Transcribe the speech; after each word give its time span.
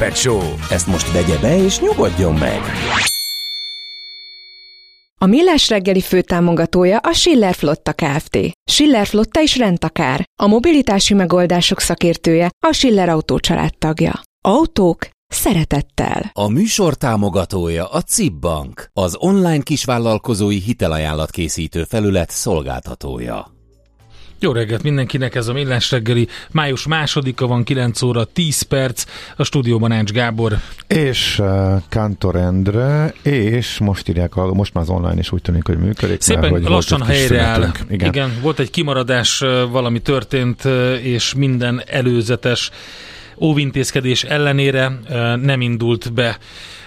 Pet 0.00 0.16
Show. 0.16 0.40
Ezt 0.70 0.86
most 0.86 1.12
vegye 1.12 1.38
be 1.38 1.56
és 1.64 1.80
nyugodjon 1.80 2.34
meg! 2.34 2.60
A 5.20 5.26
Millás 5.26 5.68
reggeli 5.68 6.00
főtámogatója 6.00 6.98
a 6.98 7.12
Schiller 7.12 7.54
Flotta 7.54 7.92
Kft. 7.92 8.38
Schiller 8.70 9.06
Flotta 9.06 9.40
is 9.40 9.56
rendtakár. 9.56 10.24
A 10.42 10.46
mobilitási 10.46 11.14
megoldások 11.14 11.80
szakértője 11.80 12.50
a 12.66 12.72
Schiller 12.72 13.08
Autó 13.08 13.38
tagja. 13.78 14.20
Autók 14.44 15.08
szeretettel. 15.26 16.30
A 16.32 16.48
műsor 16.48 16.94
támogatója 16.94 17.86
a 17.86 18.00
CIP 18.00 18.32
Bank, 18.32 18.88
az 18.92 19.16
online 19.18 19.62
kisvállalkozói 19.62 20.58
hitelajánlat 20.58 21.30
készítő 21.30 21.84
felület 21.84 22.30
szolgáltatója. 22.30 23.55
Jó 24.38 24.52
reggelt 24.52 24.82
mindenkinek, 24.82 25.34
ez 25.34 25.48
a 25.48 25.52
Millás 25.52 25.90
reggeli. 25.90 26.28
Május 26.50 26.86
másodika 26.86 27.46
van, 27.46 27.64
9 27.64 28.02
óra 28.02 28.24
10 28.24 28.62
perc, 28.62 29.04
a 29.36 29.44
stúdióban 29.44 29.92
Ács 29.92 30.10
Gábor. 30.10 30.56
És 30.86 31.38
uh, 31.38 31.82
Kantor 31.88 32.36
Endre, 32.36 33.12
és 33.22 33.78
most 33.78 34.08
írják, 34.08 34.34
most 34.34 34.74
már 34.74 34.84
az 34.84 34.90
online 34.90 35.18
is 35.18 35.32
úgy 35.32 35.42
tűnik, 35.42 35.66
hogy 35.66 35.78
működik. 35.78 36.20
Szépen 36.20 36.40
mert, 36.40 36.52
hogy 36.52 36.64
lassan 36.64 37.02
helyreáll. 37.02 37.70
Igen. 37.90 38.08
Igen, 38.08 38.38
volt 38.42 38.58
egy 38.58 38.70
kimaradás, 38.70 39.38
valami 39.70 39.98
történt, 39.98 40.64
és 41.02 41.34
minden 41.34 41.82
előzetes 41.86 42.70
óvintézkedés 43.38 44.24
ellenére 44.24 44.98
nem 45.42 45.60
indult 45.60 46.12
be 46.12 46.38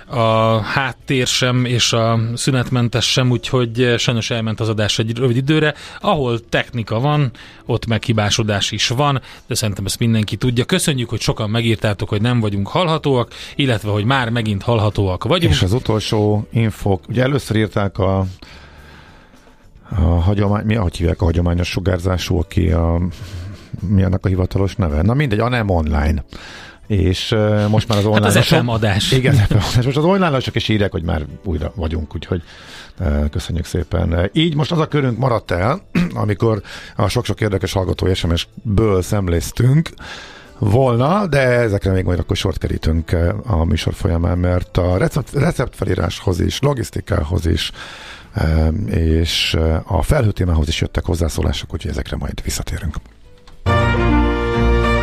a 0.10 0.60
háttér 0.60 1.28
sem 1.28 1.66
és 1.66 1.94
a 1.94 2.20
szünetmentes 2.36 3.12
sem, 3.12 3.32
úgyhogy 3.32 3.94
sajnos 3.98 4.30
elment 4.30 4.60
az 4.60 4.70
adás 4.70 5.00
egy 5.00 5.18
rövid 5.18 5.36
időre. 5.36 5.74
Ahol 6.00 6.40
technika 6.50 7.00
van, 7.00 7.32
ott 7.66 7.86
meghibásodás 7.86 8.72
is 8.72 8.88
van, 8.88 9.22
de 9.48 9.56
szerintem 9.56 9.86
ezt 9.86 10.00
mindenki 10.00 10.36
tudja. 10.36 10.66
Köszönjük, 10.66 11.10
hogy 11.10 11.22
sokan 11.22 11.50
megírtátok, 11.50 12.10
hogy 12.10 12.22
nem 12.22 12.40
vagyunk 12.40 12.68
hallhatóak, 12.68 13.34
illetve, 13.56 13.92
hogy 13.92 14.06
már 14.06 14.30
megint 14.30 14.64
hallhatóak 14.64 15.24
vagyunk. 15.24 15.54
És 15.54 15.62
az 15.62 15.74
utolsó 15.74 16.48
infok, 16.52 17.04
ugye 17.10 17.22
először 17.22 17.56
írták 17.56 17.98
a 17.98 18.26
a 19.92 20.02
hagyomány, 20.02 20.66
mi 20.66 20.76
ahogy 20.76 20.98
hívják 20.98 21.22
a 21.22 21.26
hagyományos 21.26 21.70
sugárzású, 21.70 22.38
aki 22.38 22.72
a 22.72 23.02
mi 23.88 24.04
annak 24.04 24.26
a 24.26 24.28
hivatalos 24.28 24.76
neve? 24.76 25.02
Na 25.02 25.14
mindegy, 25.14 25.40
a 25.40 25.50
nem 25.50 25.70
online 25.70 26.24
és 26.90 27.32
uh, 27.32 27.68
most 27.68 27.88
már 27.88 27.98
az 27.98 28.06
online 28.06 28.26
hát 28.26 28.36
az 28.36 28.46
FM 28.46 28.68
adás. 28.68 29.12
Igen, 29.12 29.34
FM 29.34 29.54
adás. 29.54 29.86
Most 29.86 29.98
az 29.98 30.04
online 30.04 30.38
is 30.54 30.70
írják, 30.70 30.92
hogy 30.92 31.04
már 31.04 31.26
újra 31.44 31.72
vagyunk, 31.76 32.16
úgyhogy 32.16 32.42
uh, 33.00 33.30
köszönjük 33.30 33.66
szépen. 33.66 34.30
Így 34.34 34.56
most 34.56 34.72
az 34.72 34.80
a 34.80 34.88
körünk 34.88 35.18
maradt 35.18 35.52
el, 35.52 35.82
amikor 36.24 36.62
a 36.96 37.08
sok-sok 37.08 37.42
érdekes 37.42 37.72
hallgató 37.72 38.14
SMS-ből 38.14 39.02
szemléztünk, 39.02 39.90
volna, 40.60 41.28
de 41.28 41.40
ezekre 41.40 41.92
még 41.92 42.04
majd 42.04 42.20
akkor 42.20 42.36
sort 42.36 42.58
kerítünk 42.58 43.16
a 43.46 43.64
műsor 43.64 43.94
folyamán, 43.94 44.38
mert 44.38 44.78
a 44.78 44.98
recept, 44.98 45.34
receptfelíráshoz 45.34 46.40
is, 46.40 46.60
logisztikához 46.60 47.46
is, 47.46 47.72
és 48.86 49.58
a 49.84 50.02
felhőtémához 50.02 50.68
is 50.68 50.82
jöttek 50.82 51.06
hozzászólások, 51.06 51.74
úgyhogy 51.74 51.92
ezekre 51.92 52.18
majd 52.18 52.44
visszatérünk. 52.44 52.96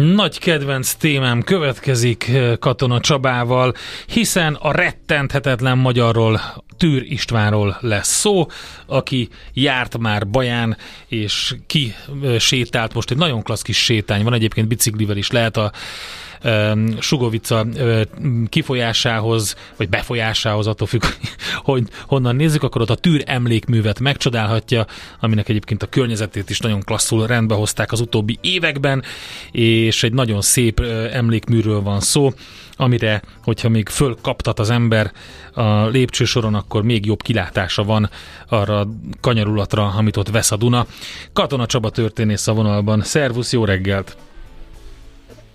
Nagy 0.00 0.38
kedvenc 0.38 0.92
témám 0.94 1.42
következik 1.42 2.28
eh, 2.28 2.56
Katona 2.56 3.00
Csabával, 3.00 3.74
hiszen 4.06 4.54
a 4.54 4.72
rettenthetetlen 4.72 5.78
magyarról 5.78 6.40
Tűr 6.76 7.02
Istvánról 7.02 7.76
lesz 7.80 8.08
szó, 8.08 8.46
aki 8.86 9.28
járt 9.52 9.98
már 9.98 10.28
Baján, 10.28 10.76
és 11.06 11.54
ki 11.66 11.94
sétált 12.38 12.94
most 12.94 13.10
egy 13.10 13.16
nagyon 13.16 13.42
klassz 13.42 13.62
kis 13.62 13.84
sétány. 13.84 14.24
Van 14.24 14.34
egyébként 14.34 14.68
biciklivel 14.68 15.16
is 15.16 15.30
lehet 15.30 15.56
a 15.56 15.72
Sugovica 16.98 17.66
kifolyásához, 18.48 19.56
vagy 19.76 19.88
befolyásához, 19.88 20.66
attól 20.66 20.86
függ, 20.86 21.02
hogy 21.70 21.82
honnan 22.06 22.36
nézzük, 22.36 22.62
akkor 22.62 22.80
ott 22.80 22.90
a 22.90 22.94
tűr 22.94 23.22
emlékművet 23.26 24.00
megcsodálhatja, 24.00 24.86
aminek 25.20 25.48
egyébként 25.48 25.82
a 25.82 25.86
környezetét 25.86 26.50
is 26.50 26.58
nagyon 26.58 26.80
klasszul 26.80 27.26
rendbe 27.26 27.54
hozták 27.54 27.92
az 27.92 28.00
utóbbi 28.00 28.38
években, 28.40 29.02
és 29.50 30.02
egy 30.02 30.12
nagyon 30.12 30.40
szép 30.40 30.80
emlékműről 31.12 31.82
van 31.82 32.00
szó, 32.00 32.32
amire, 32.76 33.22
hogyha 33.42 33.68
még 33.68 33.88
fölkaptat 33.88 34.58
az 34.58 34.70
ember 34.70 35.12
a 35.52 35.86
lépcsősoron, 35.86 36.54
akkor 36.54 36.82
még 36.82 37.06
jobb 37.06 37.22
kilátása 37.22 37.84
van 37.84 38.10
arra 38.48 38.80
a 38.80 38.88
kanyarulatra, 39.20 39.86
amit 39.86 40.16
ott 40.16 40.28
vesz 40.30 40.50
a 40.50 40.56
Duna. 40.56 40.86
Katona 41.32 41.66
Csaba 41.66 41.90
történész 41.90 42.46
a 42.46 42.52
vonalban. 42.52 43.02
Szervusz, 43.02 43.52
jó 43.52 43.64
reggelt! 43.64 44.16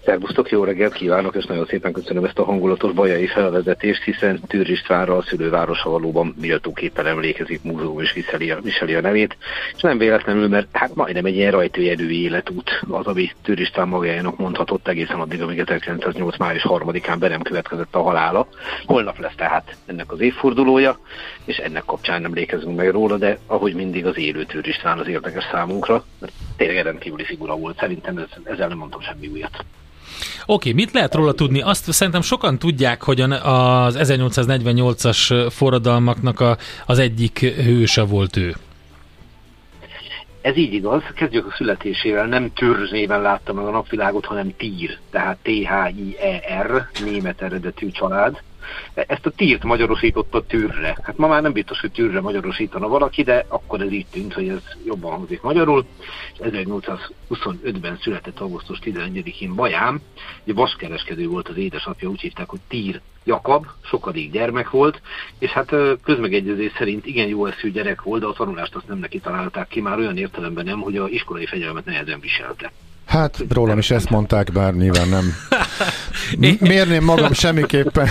Szervusztok, 0.05 0.49
jó 0.49 0.63
reggelt 0.63 0.93
kívánok, 0.93 1.35
és 1.35 1.45
nagyon 1.45 1.65
szépen 1.65 1.91
köszönöm 1.91 2.23
ezt 2.23 2.39
a 2.39 2.43
hangulatos 2.43 2.91
bajai 2.91 3.27
felvezetést, 3.27 4.03
hiszen 4.03 4.39
Tűr 4.47 4.69
Istvánra 4.69 5.17
a 5.17 5.21
szülővárosa 5.21 5.89
valóban 5.89 6.35
méltóképpen 6.41 7.05
emlékezik, 7.05 7.63
múzeum 7.63 7.99
is 7.99 8.13
viseli 8.13 8.51
a, 8.51 8.61
viseli 8.61 8.93
a 8.93 9.01
nevét, 9.01 9.37
és 9.75 9.81
nem 9.81 9.97
véletlenül, 9.97 10.47
mert 10.47 10.67
hát 10.71 10.95
majdnem 10.95 11.25
egy 11.25 11.35
ilyen 11.35 11.51
rajtőjedő 11.51 12.09
életút 12.09 12.81
az, 12.89 13.05
ami 13.05 13.31
Tűr 13.43 13.59
István 13.59 13.87
magájának 13.87 14.37
mondhatott 14.37 14.87
egészen 14.87 15.19
addig, 15.19 15.41
amíg 15.41 15.59
1908. 15.59 16.37
május 16.37 16.65
3-án 16.69 17.15
be 17.19 17.27
nem 17.27 17.41
következett 17.41 17.95
a 17.95 18.01
halála. 18.01 18.47
Holnap 18.85 19.19
lesz 19.19 19.35
tehát 19.35 19.75
ennek 19.85 20.11
az 20.11 20.19
évfordulója, 20.19 20.99
és 21.45 21.57
ennek 21.57 21.85
kapcsán 21.85 22.25
emlékezünk 22.25 22.75
meg 22.75 22.89
róla, 22.89 23.17
de 23.17 23.37
ahogy 23.47 23.73
mindig 23.73 24.05
az 24.05 24.17
élő 24.17 24.43
Tűr 24.43 24.67
István 24.67 24.99
az 24.99 25.07
érdekes 25.07 25.47
számunkra, 25.51 26.05
mert 26.19 26.33
tényleg 26.57 26.83
rendkívüli 26.83 27.23
figura 27.23 27.55
volt, 27.55 27.77
szerintem 27.77 28.17
ez, 28.17 28.27
ezzel 28.43 28.67
nem 28.67 28.77
mondtam 28.77 29.01
semmi 29.01 29.27
újat. 29.27 29.65
Oké, 30.45 30.71
mit 30.71 30.91
lehet 30.91 31.15
róla 31.15 31.33
tudni? 31.33 31.61
Azt 31.61 31.91
szerintem 31.91 32.21
sokan 32.21 32.59
tudják, 32.59 33.01
hogy 33.01 33.21
az 33.21 33.97
1848-as 33.99 35.47
forradalmaknak 35.51 36.39
a, 36.39 36.57
az 36.85 36.99
egyik 36.99 37.39
hőse 37.39 38.01
volt 38.01 38.37
ő. 38.37 38.55
Ez 40.41 40.57
így 40.57 40.73
igaz, 40.73 41.01
kezdjük 41.15 41.45
a 41.45 41.53
születésével, 41.57 42.25
nem 42.25 42.53
Türz 42.53 42.91
néven 42.91 43.21
látta 43.21 43.53
meg 43.53 43.65
a 43.65 43.69
napvilágot, 43.69 44.25
hanem 44.25 44.55
Tír, 44.57 44.97
tehát 45.11 45.37
T-H-I-E-R, 45.41 46.89
német 47.03 47.41
eredetű 47.41 47.89
család. 47.91 48.41
Ezt 48.93 49.25
a 49.25 49.29
tírt 49.29 49.63
magyarosította 49.63 50.45
tűrre. 50.45 50.97
Hát 51.01 51.17
ma 51.17 51.27
már 51.27 51.41
nem 51.41 51.51
biztos, 51.51 51.79
hogy 51.79 51.91
tűrre 51.91 52.21
magyarosítana 52.21 52.87
valaki, 52.87 53.23
de 53.23 53.45
akkor 53.47 53.81
ez 53.81 53.91
így 53.91 54.05
tűnt, 54.11 54.33
hogy 54.33 54.47
ez 54.47 54.61
jobban 54.85 55.11
hangzik 55.11 55.41
magyarul. 55.41 55.85
És 56.33 56.39
1825-ben 56.41 57.97
született 58.01 58.39
augusztus 58.39 58.79
11-én 58.83 59.55
Baján. 59.55 60.01
Egy 60.43 60.53
vaskereskedő 60.53 61.27
volt 61.27 61.47
az 61.47 61.57
édesapja, 61.57 62.09
úgy 62.09 62.21
hívták, 62.21 62.49
hogy 62.49 62.59
Tír 62.67 63.01
Jakab, 63.23 63.65
sokadik 63.83 64.31
gyermek 64.31 64.69
volt, 64.69 65.01
és 65.39 65.49
hát 65.49 65.75
közmegegyezés 66.03 66.71
szerint 66.77 67.05
igen 67.05 67.27
jó 67.27 67.45
eszű 67.45 67.71
gyerek 67.71 68.01
volt, 68.01 68.21
de 68.21 68.27
a 68.27 68.33
tanulást 68.33 68.75
azt 68.75 68.87
nem 68.87 68.97
neki 68.97 69.19
találták 69.19 69.67
ki, 69.67 69.81
már 69.81 69.97
olyan 69.97 70.17
értelemben 70.17 70.65
nem, 70.65 70.79
hogy 70.79 70.97
a 70.97 71.07
iskolai 71.07 71.45
fegyelmet 71.45 71.85
nehezen 71.85 72.19
viselte. 72.19 72.71
Hát 73.05 73.45
rólam 73.49 73.77
is 73.77 73.91
ezt 73.91 74.09
mondták, 74.09 74.51
bár 74.51 74.73
nyilván 74.73 75.09
nem 75.09 75.35
mérném 76.59 77.03
magam 77.03 77.33
semmiképpen 77.33 78.07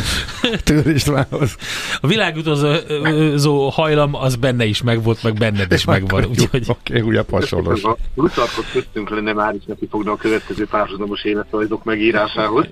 Tűr 0.64 0.86
Istvánhoz. 0.86 1.56
A 2.00 2.06
világutazó 2.06 3.68
hajlam 3.68 4.14
az 4.14 4.36
benne 4.36 4.64
is 4.64 4.82
megvolt, 4.82 5.22
meg 5.22 5.34
benned 5.34 5.72
is 5.72 5.84
megvan. 5.94 6.24
Úgyhogy... 6.24 6.64
Oké, 6.68 6.92
okay, 6.98 7.08
újabb 7.08 7.30
hasonlós. 7.30 7.82
A 7.82 7.96
Plutarkot 8.14 8.70
köztünk 8.72 9.10
lenne 9.10 9.32
már 9.32 9.54
is 9.54 9.64
neki 9.66 9.86
fogna 9.90 10.12
a 10.12 10.16
következő 10.16 10.66
párhuzamos 10.66 11.24
életrajzok 11.24 11.84
megírásához. 11.84 12.66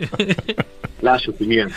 Lássuk, 1.00 1.36
hogy 1.36 1.46
milyen 1.46 1.72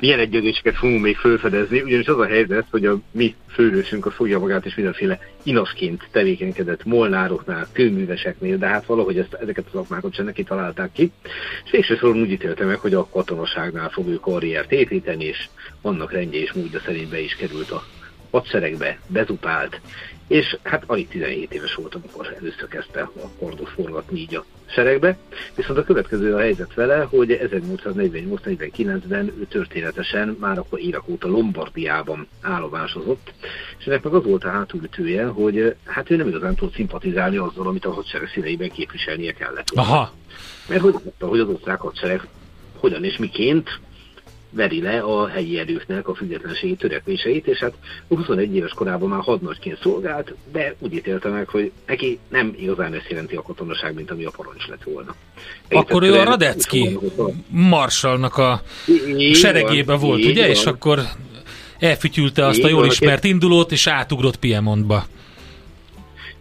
milyen 0.00 0.18
egyezéseket 0.18 0.76
fogunk 0.76 1.02
még 1.02 1.16
felfedezni, 1.16 1.82
ugyanis 1.82 2.06
az 2.06 2.18
a 2.18 2.26
helyzet, 2.26 2.66
hogy 2.70 2.86
a 2.86 2.98
mi 3.10 3.34
főhősünk 3.48 4.06
a 4.06 4.10
fogja 4.10 4.38
magát 4.38 4.66
és 4.66 4.74
mindenféle 4.74 5.18
inasként 5.42 6.08
tevékenykedett 6.10 6.84
molnároknál, 6.84 7.68
kőműveseknél, 7.72 8.56
de 8.56 8.66
hát 8.66 8.86
valahogy 8.86 9.18
ezt, 9.18 9.34
ezeket 9.34 9.64
az 9.72 9.73
akmákat 9.74 10.14
sem 10.14 10.24
neki 10.24 10.42
találták 10.42 10.92
ki, 10.92 11.12
és 11.64 11.70
végső 11.70 11.96
soron 11.96 12.20
úgy 12.20 12.30
ítélte 12.30 12.64
meg, 12.64 12.78
hogy 12.78 12.94
a 12.94 13.08
katonaságnál 13.08 13.88
fog 13.88 14.08
ő 14.08 14.14
karriert 14.14 14.72
építeni, 14.72 15.24
és 15.24 15.48
annak 15.82 16.12
rendje 16.12 16.40
és 16.40 16.52
módja 16.52 16.80
szerint 16.80 17.10
be 17.10 17.20
is 17.20 17.34
került 17.34 17.70
a 17.70 17.82
hadseregbe, 18.34 18.98
bezupált, 19.06 19.80
és 20.26 20.56
hát 20.62 20.82
alig 20.86 21.08
17 21.08 21.52
éves 21.52 21.74
volt, 21.74 21.94
amikor 21.94 22.34
először 22.38 22.68
kezdte 22.68 23.00
a 23.00 23.28
kordot 23.38 23.68
forgatni 23.68 24.20
így 24.20 24.34
a 24.34 24.44
seregbe. 24.66 25.18
Viszont 25.54 25.78
a 25.78 25.84
következő 25.84 26.34
a 26.34 26.38
helyzet 26.38 26.74
vele, 26.74 27.02
hogy 27.02 27.38
1848-49-ben 27.42 29.32
ő 29.38 29.46
történetesen 29.48 30.36
már 30.40 30.58
akkor 30.58 30.80
évek 30.80 31.08
óta 31.08 31.28
Lombardiában 31.28 32.28
állomásozott, 32.40 33.32
és 33.78 33.84
ennek 33.84 34.02
meg 34.02 34.14
az 34.14 34.24
volt 34.24 34.44
a 34.44 34.50
hátulütője, 34.50 35.26
hogy 35.26 35.74
hát 35.84 36.10
ő 36.10 36.16
nem 36.16 36.28
igazán 36.28 36.54
tud 36.54 36.74
szimpatizálni 36.74 37.36
azzal, 37.36 37.66
amit 37.66 37.84
a 37.84 37.92
hadsereg 37.92 38.28
színeiben 38.28 38.70
képviselnie 38.70 39.32
kellett. 39.32 39.70
Aha. 39.74 40.12
Mert 40.68 40.80
hogy 40.80 40.94
hogy 41.20 41.40
az 41.40 41.48
osztrák 41.48 41.80
hadsereg 41.80 42.26
hogyan 42.76 43.04
és 43.04 43.16
miként 43.16 43.80
veri 44.54 44.80
le 44.80 45.00
a 45.00 45.28
helyi 45.28 45.58
erőknek 45.58 46.08
a 46.08 46.14
függetlenségi 46.14 46.74
törekvéseit, 46.74 47.46
és 47.46 47.58
hát 47.58 47.74
21 48.08 48.54
éves 48.54 48.72
korában 48.72 49.08
már 49.08 49.20
hadnagyként 49.20 49.78
szolgált, 49.82 50.34
de 50.52 50.74
úgy 50.78 50.94
ítélte 50.94 51.28
meg, 51.28 51.48
hogy 51.48 51.72
neki 51.86 52.18
nem 52.28 52.54
igazán 52.56 52.94
ezt 52.94 53.08
jelenti 53.08 53.36
a 53.36 53.42
katonaság, 53.42 53.94
mint 53.94 54.10
ami 54.10 54.24
a 54.24 54.30
parancs 54.36 54.66
lett 54.66 54.82
volna. 54.82 55.14
Akkor 55.70 56.02
ő 56.02 56.12
a 56.14 56.24
Radecki 56.24 56.98
marsalnak 57.48 58.36
a 58.36 58.62
seregébe 59.32 59.96
volt, 59.96 60.24
ugye? 60.24 60.40
Van. 60.40 60.50
És 60.50 60.64
akkor 60.64 61.00
elfütyülte 61.78 62.46
azt 62.46 62.62
a 62.62 62.68
jól 62.68 62.86
ismert 62.86 63.24
indulót, 63.24 63.72
és 63.72 63.86
átugrott 63.86 64.36
Piemontba 64.36 65.04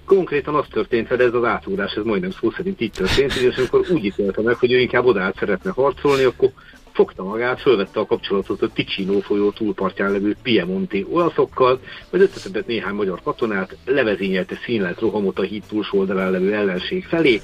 konkrétan 0.05 0.55
az 0.55 0.65
történt 0.71 1.07
vele, 1.07 1.23
ez 1.23 1.33
az 1.33 1.43
átugrás, 1.43 1.93
ez 1.93 2.03
majdnem 2.03 2.31
szó 2.31 2.51
szerint 2.51 2.81
így 2.81 2.91
történt, 2.91 3.33
és 3.33 3.57
amikor 3.57 3.85
úgy 3.89 4.05
ítélte 4.05 4.41
meg, 4.41 4.55
hogy 4.55 4.71
ő 4.71 4.79
inkább 4.79 5.05
oda 5.05 5.33
szeretne 5.39 5.71
harcolni, 5.71 6.23
akkor 6.23 6.51
fogta 6.93 7.23
magát, 7.23 7.61
fölvette 7.61 7.99
a 7.99 8.05
kapcsolatot 8.05 8.61
a 8.61 8.69
Ticino 8.73 9.19
folyó 9.19 9.51
túlpartján 9.51 10.11
levő 10.11 10.35
Piemonti 10.43 11.05
olaszokkal, 11.09 11.79
majd 12.09 12.23
összetebett 12.23 12.67
néhány 12.67 12.93
magyar 12.93 13.21
katonát, 13.23 13.77
levezényelte 13.85 14.55
színlet 14.65 14.99
rohamot 14.99 15.39
a 15.39 15.41
híd 15.41 15.63
túlsó 15.69 15.99
oldalán 15.99 16.31
levő 16.31 16.53
ellenség 16.53 17.05
felé, 17.05 17.41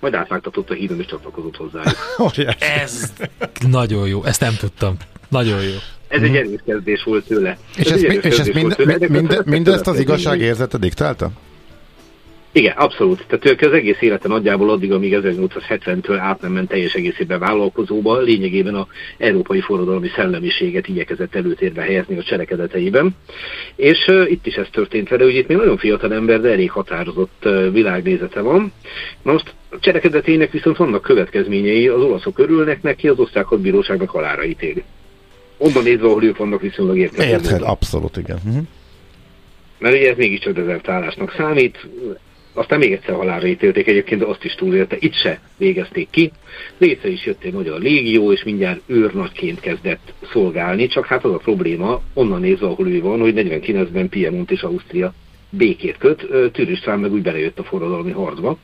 majd 0.00 0.14
átvágtatott 0.14 0.70
a 0.70 0.74
hídon 0.74 0.98
és 0.98 1.06
csatlakozott 1.06 1.56
hozzájuk. 1.56 1.96
Ez 2.84 3.12
nagyon 3.68 4.08
jó, 4.08 4.24
ezt 4.24 4.40
nem 4.40 4.54
tudtam. 4.58 4.96
Nagyon 5.28 5.62
jó. 5.62 5.76
Ez 6.08 6.22
egy 6.22 6.36
erős 6.36 6.60
kezdés 6.66 7.02
volt 7.02 7.26
tőle. 7.26 7.58
És, 7.76 7.86
ez, 7.86 8.02
ez, 8.02 8.24
és 8.24 8.38
ez 8.38 8.46
mind, 8.46 8.76
mind, 8.84 9.08
mind, 9.08 9.42
mindezt 9.44 9.86
az 9.86 9.98
igazság 9.98 10.40
érzete 10.40 10.78
diktálta? 10.78 11.30
Igen, 12.56 12.76
abszolút. 12.76 13.24
Tehát 13.26 13.62
ő 13.62 13.66
az 13.66 13.72
egész 13.72 14.00
élete 14.00 14.28
nagyjából 14.28 14.70
addig, 14.70 14.92
amíg 14.92 15.16
1870-től 15.16 16.16
át 16.18 16.40
nem 16.40 16.52
ment 16.52 16.68
teljes 16.68 16.94
egészében 16.94 17.38
vállalkozóba, 17.38 18.20
lényegében 18.20 18.74
a 18.74 18.86
európai 19.18 19.60
forradalmi 19.60 20.08
szellemiséget 20.16 20.88
igyekezett 20.88 21.34
előtérbe 21.34 21.82
helyezni 21.82 22.18
a 22.18 22.22
cselekedeteiben. 22.22 23.16
És 23.76 24.06
uh, 24.06 24.30
itt 24.30 24.46
is 24.46 24.54
ez 24.54 24.66
történt 24.70 25.08
vele, 25.08 25.24
hogy 25.24 25.34
itt 25.34 25.48
még 25.48 25.56
nagyon 25.56 25.76
fiatal 25.76 26.14
ember, 26.14 26.40
de 26.40 26.50
elég 26.50 26.70
határozott 26.70 27.42
uh, 27.44 27.72
világnézete 27.72 28.40
van. 28.40 28.72
Na 29.22 29.32
most 29.32 29.54
a 29.70 29.78
cselekedetének 29.80 30.50
viszont 30.50 30.76
vannak 30.76 31.02
következményei, 31.02 31.88
az 31.88 32.02
olaszok 32.02 32.38
örülnek 32.38 32.82
neki, 32.82 33.08
az 33.08 33.18
osztrák 33.18 33.46
hadbíróságnak 33.46 34.10
halára 34.10 34.44
ítéli. 34.44 34.84
Onnan 35.56 35.82
nézve, 35.82 36.06
ahol 36.06 36.24
ők 36.24 36.36
vannak 36.36 36.60
viszonylag 36.60 36.98
érthető. 36.98 37.28
Érthet, 37.28 37.62
abszolút, 37.62 38.16
igen. 38.16 38.38
Uh-huh. 38.44 38.62
Mert 39.78 39.94
ugye 39.94 40.10
ez 40.10 40.16
mégiscsak 40.16 40.52
dezertálásnak 40.52 41.34
számít, 41.36 41.88
aztán 42.54 42.78
még 42.78 42.92
egyszer 42.92 43.14
halálra 43.14 43.46
ítélték, 43.46 43.86
egyébként 43.86 44.20
de 44.20 44.26
azt 44.26 44.44
is 44.44 44.54
túlélte, 44.54 44.96
itt 44.98 45.14
se 45.14 45.40
végezték 45.56 46.10
ki. 46.10 46.32
Létre 46.78 47.08
is 47.08 47.26
jött 47.26 47.44
egy 47.44 47.52
magyar 47.52 47.80
légió, 47.80 48.32
és 48.32 48.44
mindjárt 48.44 48.80
őrnagyként 48.86 49.60
kezdett 49.60 50.12
szolgálni, 50.32 50.86
csak 50.86 51.06
hát 51.06 51.24
az 51.24 51.32
a 51.32 51.36
probléma, 51.36 52.00
onnan 52.14 52.40
nézve, 52.40 52.66
ahol 52.66 52.88
ő 52.88 53.00
van, 53.00 53.20
hogy 53.20 53.34
49-ben 53.36 54.08
Piemont 54.08 54.50
és 54.50 54.62
Ausztria 54.62 55.14
békét 55.50 55.98
köt, 55.98 56.26
Tűr 56.52 56.70
István 56.70 56.98
meg 56.98 57.12
úgy 57.12 57.22
belejött 57.22 57.58
a 57.58 57.64
forradalmi 57.64 58.10
harcba, 58.10 58.58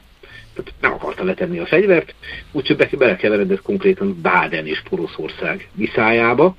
tehát 0.54 0.72
nem 0.80 0.92
akarta 0.92 1.24
letenni 1.24 1.58
a 1.58 1.66
fegyvert, 1.66 2.14
úgyhogy 2.52 2.88
belekeveredett 2.98 3.62
konkrétan 3.62 4.18
Báden 4.22 4.66
és 4.66 4.82
Poroszország 4.88 5.68
viszájába, 5.74 6.56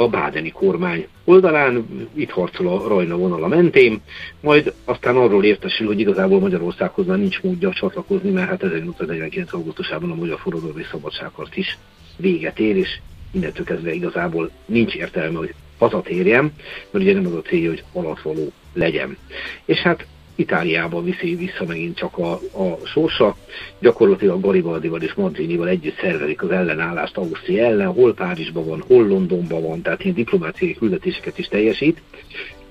a 0.00 0.08
bádeni 0.08 0.50
kormány 0.50 1.06
oldalán, 1.24 1.86
itt 2.14 2.30
harcol 2.30 2.68
a 2.68 2.88
Rajna 2.88 3.16
vonala 3.16 3.48
mentén, 3.48 4.00
majd 4.40 4.72
aztán 4.84 5.16
arról 5.16 5.44
értesül, 5.44 5.86
hogy 5.86 6.00
igazából 6.00 6.40
Magyarországhoz 6.40 7.06
már 7.06 7.18
nincs 7.18 7.42
módja 7.42 7.72
csatlakozni, 7.72 8.30
mert 8.30 8.48
hát 8.48 8.62
1849. 8.62 9.52
augusztusában 9.52 10.10
a 10.10 10.14
Magyar 10.14 10.38
Forradalmi 10.38 10.82
Szabadságharc 10.90 11.56
is 11.56 11.78
véget 12.16 12.58
ér, 12.58 12.76
és 12.76 12.98
innentől 13.30 13.64
kezdve 13.64 13.92
igazából 13.92 14.50
nincs 14.66 14.94
értelme, 14.94 15.38
hogy 15.38 15.54
hazatérjem, 15.78 16.52
mert 16.90 17.04
ugye 17.04 17.14
nem 17.14 17.26
az 17.26 17.34
a 17.34 17.42
célja, 17.42 17.68
hogy 17.68 17.84
alatvaló 17.92 18.52
legyen. 18.72 19.16
És 19.64 19.78
hát 19.78 20.06
Itáliába 20.40 21.02
viszi 21.02 21.34
vissza 21.34 21.64
megint 21.66 21.96
csak 21.96 22.18
a, 22.18 22.32
a 22.32 22.86
sorsa. 22.86 23.36
Gyakorlatilag 23.78 24.40
Garibaldival 24.40 25.02
és 25.02 25.14
Mazzinival 25.14 25.68
együtt 25.68 25.98
szervezik 26.00 26.42
az 26.42 26.50
ellenállást 26.50 27.16
Ausztria 27.16 27.64
ellen, 27.64 27.92
hol 27.92 28.14
Párizsban 28.14 28.66
van, 28.66 28.84
hol 28.86 29.06
Londonban 29.06 29.62
van, 29.62 29.82
tehát 29.82 30.04
ilyen 30.04 30.14
diplomáciai 30.14 30.74
küldetéseket 30.74 31.38
is 31.38 31.46
teljesít. 31.46 32.02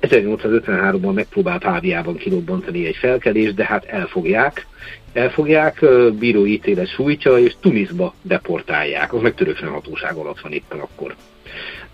1853-ban 0.02 1.14
megpróbál 1.14 1.60
Páviában 1.60 2.16
kirobbantani 2.16 2.86
egy 2.86 2.96
felkelést, 2.96 3.56
de 3.56 3.66
hát 3.66 3.86
elfogják. 3.86 4.68
Elfogják, 5.14 5.86
bírói 6.20 6.52
ítélet 6.52 6.88
sújtja, 6.88 7.38
és 7.38 7.56
Tunisba 7.60 8.14
deportálják. 8.22 9.14
Az 9.14 9.22
meg 9.22 9.34
török 9.34 9.58
hatóság 9.58 10.16
alatt 10.16 10.40
van 10.40 10.52
éppen 10.52 10.80
akkor. 10.80 11.16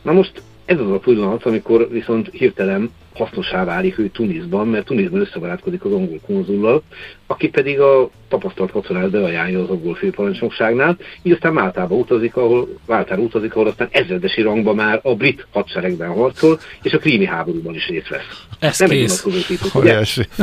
Na 0.01 0.11
most 0.11 0.41
ez 0.65 0.79
az 0.79 0.91
a 0.91 0.99
pillanat, 0.99 1.45
amikor 1.45 1.89
viszont 1.89 2.29
hirtelen 2.31 2.91
hasznosá 3.15 3.63
válik 3.63 3.97
ő 3.97 4.09
Tunisban, 4.09 4.67
mert 4.67 4.85
Tunisban 4.85 5.19
összebarátkozik 5.19 5.85
az 5.85 5.91
angol 5.91 6.19
konzullal, 6.25 6.83
aki 7.27 7.49
pedig 7.49 7.79
a 7.79 8.09
tapasztalt 8.27 8.71
katonát 8.71 9.09
beajánlja 9.09 9.61
az 9.61 9.69
angol 9.69 9.95
főparancsnokságnál, 9.95 10.97
így 11.21 11.31
aztán 11.31 11.53
Máltába 11.53 11.95
utazik, 11.95 12.35
ahol 12.35 12.67
Váltára 12.85 13.21
utazik, 13.21 13.55
ahol 13.55 13.67
aztán 13.67 13.87
ezredesi 13.91 14.41
rangban 14.41 14.75
már 14.75 14.99
a 15.03 15.15
brit 15.15 15.47
hadseregben 15.51 16.13
harcol, 16.13 16.59
és 16.81 16.93
a 16.93 16.97
krími 16.97 17.25
háborúban 17.25 17.75
is 17.75 17.87
részt 17.87 18.07
vesz. 18.07 18.45
Ez 18.59 18.79
Nem 18.79 18.89
kész. 18.89 19.25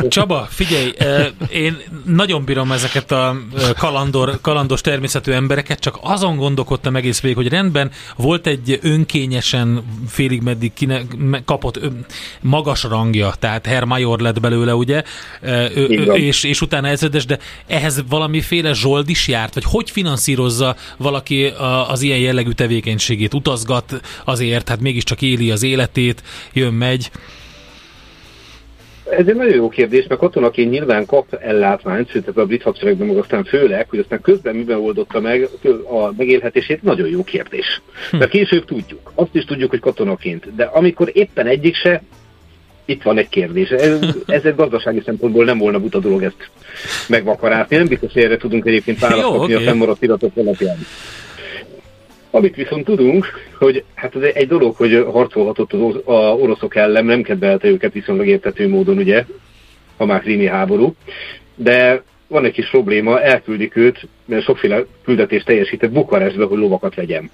Csaba, 0.07 0.47
figyelj, 0.49 0.91
én 1.51 1.77
nagyon 2.05 2.45
bírom 2.45 2.71
ezeket 2.71 3.11
a 3.11 3.35
kalandor, 3.77 4.41
kalandos 4.41 4.81
természetű 4.81 5.31
embereket, 5.31 5.79
csak 5.79 5.97
azon 6.01 6.37
gondolkodtam 6.37 6.95
egész 6.95 7.21
végig, 7.21 7.37
hogy 7.37 7.49
rendben 7.49 7.91
volt 8.15 8.47
egy 8.47 8.79
önkényesen 8.81 9.83
félig 10.07 10.41
meddig 10.41 10.73
kine, 10.73 11.01
kapott 11.45 11.79
magas 12.63 12.83
rangja, 12.83 13.33
tehát 13.39 13.65
Herr 13.65 13.83
Major 13.83 14.19
lett 14.19 14.39
belőle, 14.39 14.75
ugye, 14.75 15.03
és, 16.13 16.43
és 16.43 16.61
utána 16.61 16.87
ezredes, 16.87 17.25
de 17.25 17.37
ehhez 17.67 18.03
valamiféle 18.09 18.73
zsold 18.73 19.09
is 19.09 19.27
járt, 19.27 19.53
vagy 19.53 19.63
hogy 19.65 19.89
finanszírozza 19.89 20.75
valaki 20.97 21.51
az 21.87 22.01
ilyen 22.01 22.19
jellegű 22.19 22.51
tevékenységét? 22.51 23.33
Utazgat 23.33 24.01
azért, 24.25 24.69
hát 24.69 24.81
mégiscsak 24.81 25.21
éli 25.21 25.51
az 25.51 25.63
életét, 25.63 26.23
jön, 26.53 26.73
megy. 26.73 27.11
Ez 29.09 29.27
egy 29.27 29.35
nagyon 29.35 29.55
jó 29.55 29.69
kérdés, 29.69 30.05
mert 30.07 30.19
katonaként 30.19 30.71
nyilván 30.71 31.05
kap 31.05 31.33
ellátmányt, 31.33 32.09
sőt 32.09 32.37
a 32.37 32.45
brit 32.45 32.63
hadseregben 32.63 33.07
meg 33.07 33.17
aztán 33.17 33.43
főleg, 33.43 33.89
hogy 33.89 33.99
aztán 33.99 34.21
közben 34.21 34.55
miben 34.55 34.77
oldotta 34.77 35.19
meg 35.19 35.49
a 35.83 36.11
megélhetését, 36.17 36.83
nagyon 36.83 37.09
jó 37.09 37.23
kérdés. 37.23 37.81
Hm. 38.11 38.17
Mert 38.17 38.31
később 38.31 38.65
tudjuk. 38.65 39.11
Azt 39.15 39.35
is 39.35 39.45
tudjuk, 39.45 39.69
hogy 39.69 39.79
katonaként. 39.79 40.55
De 40.55 40.63
amikor 40.63 41.09
éppen 41.13 41.47
egyik 41.47 41.75
se, 41.75 42.03
itt 42.85 43.01
van 43.01 43.17
egy 43.17 43.29
kérdés. 43.29 43.69
Ez, 43.69 43.99
ez 44.25 44.43
egy 44.45 44.55
gazdasági 44.55 45.01
szempontból 45.05 45.45
nem 45.45 45.57
volna 45.57 45.79
buta 45.79 45.99
dolog 45.99 46.23
ezt 46.23 46.49
megvakarászni. 47.07 47.75
Nem 47.75 47.87
biztos, 47.87 48.13
hogy 48.13 48.23
erre 48.23 48.37
tudunk 48.37 48.65
egyébként 48.65 48.99
választani 48.99 49.35
okay. 49.35 49.53
a 49.53 49.59
fennmaradt 49.59 50.03
iratok 50.03 50.31
alapján. 50.35 50.77
Amit 52.31 52.55
viszont 52.55 52.85
tudunk, 52.85 53.25
hogy 53.57 53.83
hát 53.93 54.15
ez 54.15 54.31
egy 54.33 54.47
dolog, 54.47 54.75
hogy 54.75 55.05
harcolhatott 55.11 55.73
az 55.73 55.95
a 56.05 56.13
oroszok 56.13 56.75
ellen, 56.75 57.05
nem 57.05 57.21
kedvelte 57.21 57.67
őket 57.67 57.93
viszonylag 57.93 58.27
értető 58.27 58.69
módon, 58.69 58.97
ugye, 58.97 59.25
a 59.97 60.05
már 60.05 60.21
krími 60.21 60.45
háború, 60.45 60.95
de 61.55 62.03
van 62.27 62.45
egy 62.45 62.51
kis 62.51 62.69
probléma, 62.69 63.21
elküldik 63.21 63.75
őt, 63.75 64.07
mert 64.25 64.43
sokféle 64.43 64.85
küldetést 65.03 65.45
teljesített 65.45 65.91
Bukarestbe, 65.91 66.45
hogy 66.45 66.57
lovakat 66.57 66.95
vegyem. 66.95 67.29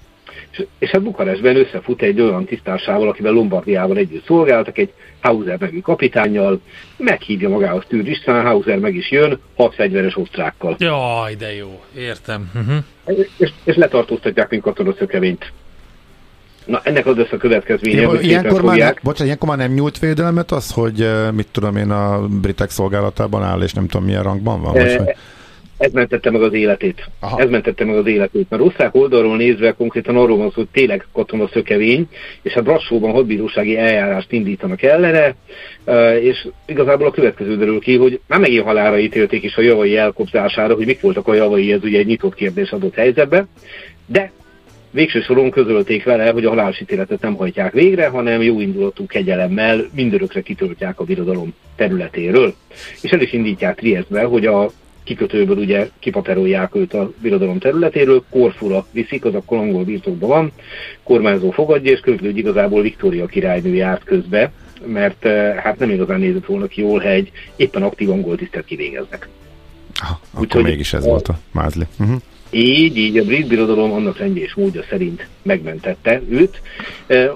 És, 0.50 0.64
és 0.78 0.90
hát 0.90 1.02
Bukarestben 1.02 1.56
összefut 1.56 2.02
egy 2.02 2.20
olyan 2.20 2.44
tisztársával, 2.44 3.08
akivel 3.08 3.32
Lombardiával 3.32 3.96
együtt 3.96 4.26
szolgáltak, 4.26 4.78
egy 4.78 4.92
Hauser 5.20 5.58
nevű 5.58 5.80
kapitányjal, 5.80 6.60
meghívja 6.96 7.48
magához 7.48 7.84
Tűr 7.88 8.08
István, 8.08 8.44
Hauser 8.44 8.78
meg 8.78 8.94
is 8.94 9.10
jön, 9.10 9.40
hat 9.56 9.74
fegyveres 9.74 10.16
osztrákkal. 10.16 10.76
Jaj, 10.78 11.34
de 11.34 11.54
jó, 11.54 11.80
értem. 11.96 12.50
Uh-huh. 12.54 13.24
És, 13.36 13.52
és 13.64 13.76
letartóztatják, 13.76 14.50
mint 14.50 14.62
katonaszökevényt. 14.62 15.52
Na, 16.64 16.80
ennek 16.84 17.06
az 17.06 17.16
lesz 17.16 17.32
a 17.32 17.36
következménye, 17.36 18.06
hogy 18.06 18.24
ilyenkor 18.24 18.62
már, 18.62 18.76
bocsánat, 19.02 19.20
ilyenkor 19.20 19.48
már 19.48 19.58
nem 19.58 19.72
nyújt 19.72 19.98
védelmet 19.98 20.50
az, 20.50 20.70
hogy 20.70 21.08
mit 21.32 21.48
tudom 21.50 21.76
én 21.76 21.90
a 21.90 22.26
britek 22.26 22.70
szolgálatában 22.70 23.42
áll, 23.42 23.62
és 23.62 23.72
nem 23.72 23.86
tudom 23.86 24.06
milyen 24.06 24.22
rangban 24.22 24.62
van? 24.62 24.76
E, 24.76 24.98
vagy, 24.98 25.16
ez 25.80 25.92
mentette 25.92 26.30
meg 26.30 26.42
az 26.42 26.52
életét. 26.52 27.08
Aha. 27.20 27.40
Ez 27.40 27.50
mentette 27.50 27.84
meg 27.84 27.96
az 27.96 28.06
életét. 28.06 28.46
Mert 28.50 28.62
osztrák 28.62 28.94
oldalról 28.94 29.36
nézve 29.36 29.72
konkrétan 29.72 30.16
arról 30.16 30.36
van 30.36 30.48
szó, 30.48 30.54
hogy 30.54 30.68
tényleg 30.72 31.06
katona 31.12 31.48
szökevény, 31.52 32.08
és 32.42 32.54
a 32.54 32.62
Brassóban 32.62 33.12
hadbírósági 33.12 33.76
eljárást 33.76 34.32
indítanak 34.32 34.82
ellene, 34.82 35.34
és 36.20 36.48
igazából 36.66 37.06
a 37.06 37.10
következő 37.10 37.56
derül 37.56 37.80
ki, 37.80 37.96
hogy 37.96 38.20
már 38.26 38.40
megint 38.40 38.64
halára 38.64 38.98
ítélték 38.98 39.42
is 39.42 39.56
a 39.56 39.62
javai 39.62 39.96
elkobzására, 39.96 40.74
hogy 40.74 40.86
mik 40.86 41.00
voltak 41.00 41.28
a 41.28 41.34
javai, 41.34 41.72
ez 41.72 41.82
ugye 41.82 41.98
egy 41.98 42.06
nyitott 42.06 42.34
kérdés 42.34 42.70
adott 42.70 42.94
helyzetben, 42.94 43.48
de 44.06 44.32
végső 44.90 45.20
soron 45.20 45.50
közölték 45.50 46.04
vele, 46.04 46.30
hogy 46.30 46.44
a 46.44 46.48
halálsítéletet 46.48 47.20
nem 47.20 47.34
hajtják 47.34 47.72
végre, 47.72 48.08
hanem 48.08 48.42
jó 48.42 48.60
indulatú 48.60 49.06
kegyelemmel 49.06 49.84
mindörökre 49.94 50.40
kitöltják 50.40 51.00
a 51.00 51.04
birodalom 51.04 51.54
területéről. 51.76 52.54
És 53.00 53.10
el 53.10 53.20
is 53.20 53.32
indítják 53.32 53.76
Triestbe, 53.76 54.22
hogy 54.22 54.46
a 54.46 54.70
kikötőből 55.10 55.56
ugye 55.56 55.88
kipaperolják 55.98 56.74
őt 56.74 56.94
a 56.94 57.12
birodalom 57.22 57.58
területéről, 57.58 58.24
Korfura 58.30 58.86
viszik, 58.90 59.24
az 59.24 59.34
a 59.34 59.42
kolongol 59.46 59.84
birtokban 59.84 60.28
van, 60.28 60.52
kormányzó 61.02 61.50
fogadja, 61.50 61.90
és 61.92 62.00
közül, 62.00 62.36
igazából 62.36 62.82
Viktória 62.82 63.26
királynő 63.26 63.74
járt 63.74 64.04
közbe, 64.04 64.52
mert 64.86 65.26
hát 65.56 65.78
nem 65.78 65.90
igazán 65.90 66.20
nézett 66.20 66.46
volna 66.46 66.66
ki 66.66 66.80
jól, 66.80 67.00
hegy, 67.00 67.30
éppen 67.56 67.82
aktív 67.82 68.10
angol 68.10 68.36
tisztet 68.36 68.64
kivégeznek. 68.64 69.28
Ah, 70.00 70.10
akkor 70.10 70.40
Úgyhogy 70.40 70.62
mégis 70.62 70.92
ez 70.92 71.04
a, 71.04 71.08
volt 71.08 71.28
a 71.28 71.38
mázli. 71.52 71.84
Uh-huh. 71.98 72.20
Így, 72.50 72.96
így 72.96 73.18
a 73.18 73.24
brit 73.24 73.46
birodalom 73.46 73.92
annak 73.92 74.18
rendje 74.18 74.42
és 74.42 74.54
módja 74.54 74.82
szerint 74.88 75.28
megmentette 75.42 76.22
őt. 76.30 76.60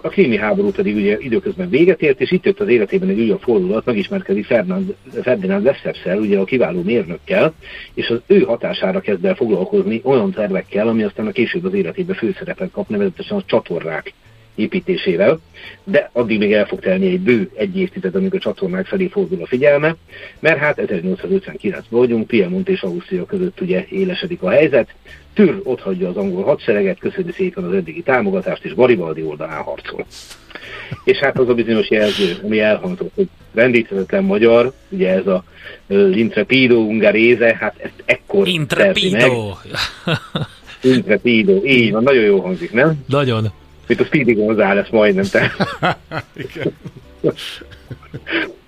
A 0.02 0.08
krími 0.08 0.36
háború 0.36 0.70
pedig 0.70 0.96
ugye 0.96 1.16
időközben 1.20 1.68
véget 1.68 2.02
ért, 2.02 2.20
és 2.20 2.30
itt 2.30 2.44
jött 2.44 2.60
az 2.60 2.68
életében 2.68 3.08
egy 3.08 3.20
újabb 3.20 3.40
fordulat, 3.40 3.84
megismerkedik 3.84 4.44
Ferdinand, 4.44 4.94
Ferdinand 5.22 5.64
Lesserszel, 5.64 6.18
ugye 6.18 6.38
a 6.38 6.44
kiváló 6.44 6.82
mérnökkel, 6.82 7.54
és 7.94 8.08
az 8.08 8.20
ő 8.26 8.40
hatására 8.40 9.00
kezd 9.00 9.24
el 9.24 9.34
foglalkozni 9.34 10.00
olyan 10.04 10.30
tervekkel, 10.30 10.88
ami 10.88 11.02
aztán 11.02 11.26
a 11.26 11.32
később 11.32 11.64
az 11.64 11.74
életében 11.74 12.16
főszerepet 12.16 12.70
kap, 12.70 12.88
nevezetesen 12.88 13.36
a 13.36 13.42
csatornák 13.46 14.12
építésével, 14.54 15.40
de 15.84 16.10
addig 16.12 16.38
még 16.38 16.52
el 16.52 16.66
fog 16.66 16.80
telni 16.80 17.06
egy 17.06 17.20
bő 17.20 17.50
egy 17.54 17.78
évtized, 17.78 18.14
amikor 18.14 18.38
a 18.38 18.42
csatornák 18.42 18.86
felé 18.86 19.06
fordul 19.06 19.42
a 19.42 19.46
figyelme, 19.46 19.96
mert 20.38 20.58
hát 20.58 20.80
1859-ben 20.86 21.84
vagyunk, 21.88 22.26
Piemont 22.26 22.68
és 22.68 22.82
Ausztria 22.82 23.24
között 23.24 23.60
ugye 23.60 23.86
élesedik 23.88 24.42
a 24.42 24.50
helyzet, 24.50 24.94
Tür 25.34 25.60
ott 25.62 25.80
hagyja 25.80 26.08
az 26.08 26.16
angol 26.16 26.44
hadsereget, 26.44 26.98
köszöni 26.98 27.32
szépen 27.32 27.64
az 27.64 27.72
eddigi 27.72 28.02
támogatást, 28.02 28.64
és 28.64 28.74
Garibaldi 28.74 29.22
oldalán 29.22 29.62
harcol. 29.62 30.06
És 31.04 31.18
hát 31.18 31.38
az 31.38 31.48
a 31.48 31.54
bizonyos 31.54 31.90
jelző, 31.90 32.36
ami 32.42 32.60
elhangzott, 32.60 33.12
hogy 33.14 33.28
rendíthetetlen 33.54 34.24
magyar, 34.24 34.72
ugye 34.88 35.10
ez 35.10 35.26
a 35.26 35.44
Intrepido 36.12 36.76
ungaréze, 36.76 37.56
hát 37.60 37.74
ezt 37.78 38.02
ekkor 38.04 38.48
Intrepido! 38.48 39.52
Intrepido, 40.82 41.64
így 41.64 41.92
van, 41.92 42.02
nagyon 42.02 42.24
jó 42.24 42.40
hangzik, 42.40 42.72
nem? 42.72 43.04
Nagyon 43.06 43.52
mint 43.86 44.00
a 44.00 44.04
Speedy 44.04 44.32
González 44.32 44.88
majdnem, 44.90 45.24
te. 45.24 45.52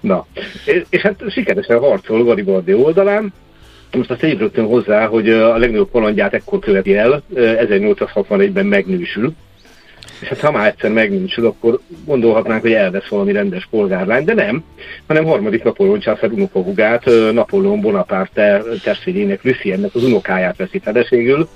Na, 0.00 0.26
és, 0.64 0.82
és 0.88 1.00
hát 1.00 1.22
sikeresen 1.28 1.78
harcol 1.78 2.24
Garibaldi 2.24 2.74
oldalán, 2.74 3.32
most 3.96 4.10
azt 4.10 4.20
tegyük 4.20 4.38
rögtön 4.38 4.66
hozzá, 4.66 5.06
hogy 5.06 5.30
a 5.30 5.56
legnagyobb 5.56 5.90
kalandját 5.90 6.34
ekkor 6.34 6.58
követi 6.58 6.96
el, 6.96 7.22
1861-ben 7.34 8.66
megnősül, 8.66 9.32
és 10.20 10.28
hát 10.28 10.40
ha 10.40 10.50
már 10.50 10.66
egyszer 10.66 10.92
megnősül, 10.92 11.46
akkor 11.46 11.80
gondolhatnánk, 12.04 12.60
hogy 12.60 12.72
elvesz 12.72 13.08
valami 13.08 13.32
rendes 13.32 13.66
polgárlány, 13.70 14.24
de 14.24 14.34
nem, 14.34 14.64
hanem 15.06 15.24
harmadik 15.24 15.62
Napóleon 15.62 16.00
császár 16.00 16.30
unokahugát, 16.30 17.04
Napóleon 17.32 17.80
Bonaparte 17.80 18.62
testvérének, 18.82 19.42
Luciennek 19.42 19.94
az 19.94 20.04
unokáját 20.04 20.56
veszi 20.56 20.78
feleségül, 20.78 21.48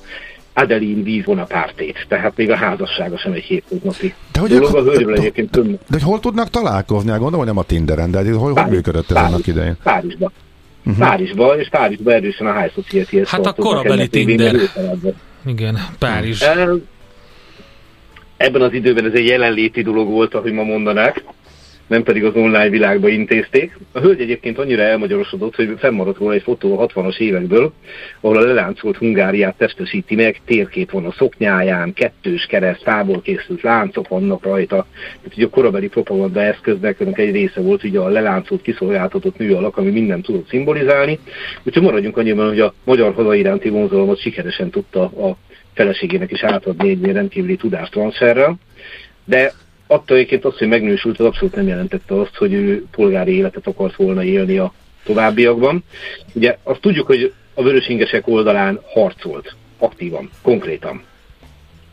Adeline 0.55 1.03
víz 1.03 1.25
Bonaparte-t, 1.25 2.07
tehát 2.09 2.37
még 2.37 2.51
a 2.51 2.57
házassága 2.57 3.19
sem 3.19 3.33
egy 3.33 3.43
hétköznapi 3.43 4.15
de 4.33 4.41
hogy 4.41 4.51
dolog. 4.51 4.77
A 4.77 4.83
hölgyről 4.83 5.15
egyébként 5.15 5.51
több... 5.51 5.67
De 5.67 5.77
hogy 5.91 6.03
hol 6.03 6.21
tudnak 6.21 6.51
találkozni? 6.51 7.11
Hát 7.11 7.19
gondolom, 7.19 7.45
hogy 7.47 7.55
nem 7.55 7.65
a 7.65 7.67
Tinderen, 7.67 8.11
de 8.11 8.19
hát 8.19 8.27
hol, 8.27 8.53
hol 8.53 8.67
működött 8.67 9.11
ez 9.11 9.15
Párizs, 9.15 9.33
annak 9.33 9.47
idején? 9.47 9.77
Párizsba. 9.83 10.33
Uh-huh. 10.87 11.07
Párizsba, 11.07 11.59
és 11.59 11.69
Párizsba 11.69 12.13
erősen 12.13 12.47
a 12.47 12.61
High 12.61 12.73
society 12.73 13.23
Hát 13.27 13.47
a 13.47 13.53
korabeli 13.53 14.09
Tinder. 14.09 14.57
Igen, 15.47 15.79
Párizs. 15.99 16.43
Ebben 18.37 18.63
az 18.63 18.73
időben 18.73 19.05
ez 19.05 19.13
egy 19.15 19.27
jelenléti 19.27 19.83
dolog 19.83 20.09
volt, 20.09 20.35
ahogy 20.35 20.53
ma 20.53 20.63
mondanák 20.63 21.25
nem 21.91 22.03
pedig 22.03 22.25
az 22.25 22.35
online 22.35 22.69
világba 22.69 23.09
intézték. 23.09 23.79
A 23.93 23.99
hölgy 23.99 24.21
egyébként 24.21 24.59
annyira 24.59 24.83
elmagyarosodott, 24.83 25.55
hogy 25.55 25.75
fennmaradt 25.79 26.19
volna 26.19 26.35
egy 26.35 26.43
fotó 26.43 26.79
a 26.79 26.87
60-as 26.87 27.19
évekből, 27.19 27.73
ahol 28.21 28.37
a 28.37 28.41
leláncolt 28.41 28.97
Hungáriát 28.97 29.57
testesíti 29.57 30.15
meg, 30.15 30.41
térkép 30.45 30.91
van 30.91 31.05
a 31.05 31.13
szoknyáján, 31.13 31.93
kettős 31.93 32.47
kereszt, 32.47 32.85
tából 32.85 33.21
készült 33.21 33.63
láncok 33.63 34.09
vannak 34.09 34.45
rajta. 34.45 34.87
Tehát 35.17 35.37
ugye 35.37 35.45
a 35.45 35.49
korabeli 35.49 35.89
propaganda 35.89 36.41
eszköznek 36.41 37.01
egy 37.01 37.33
része 37.33 37.61
volt 37.61 37.85
ugye 37.85 37.99
a 37.99 38.09
leláncolt 38.09 38.63
kiszolgáltatott 38.63 39.39
nő 39.39 39.55
alak, 39.55 39.77
ami 39.77 39.91
mindent 39.91 40.25
tudott 40.25 40.49
szimbolizálni. 40.49 41.19
Úgyhogy 41.63 41.83
maradjunk 41.83 42.17
annyiban, 42.17 42.49
hogy 42.49 42.61
a 42.61 42.75
magyar 42.85 43.15
haza 43.15 43.35
iránti 43.35 43.69
vonzalmat 43.69 44.21
sikeresen 44.21 44.71
tudta 44.71 45.03
a 45.03 45.37
feleségének 45.75 46.31
is 46.31 46.43
átadni 46.43 46.91
egy 46.91 47.13
rendkívüli 47.13 47.57
tudástranszferrel. 47.57 48.59
De 49.25 49.53
attól 49.91 50.17
egyébként 50.17 50.45
az, 50.45 50.59
hogy 50.59 50.69
megnősült, 50.69 51.19
az 51.21 51.27
abszolút 51.27 51.55
nem 51.55 51.67
jelentette 51.67 52.21
azt, 52.21 52.37
hogy 52.37 52.53
ő 52.53 52.85
polgári 52.91 53.37
életet 53.37 53.67
akart 53.67 53.97
volna 53.97 54.23
élni 54.23 54.59
a 54.59 54.73
továbbiakban. 55.05 55.85
Ugye 56.33 56.57
azt 56.63 56.81
tudjuk, 56.81 57.07
hogy 57.07 57.33
a 57.55 57.63
vörösingesek 57.63 58.29
oldalán 58.29 58.81
harcolt, 58.93 59.55
aktívan, 59.79 60.31
konkrétan. 60.43 61.03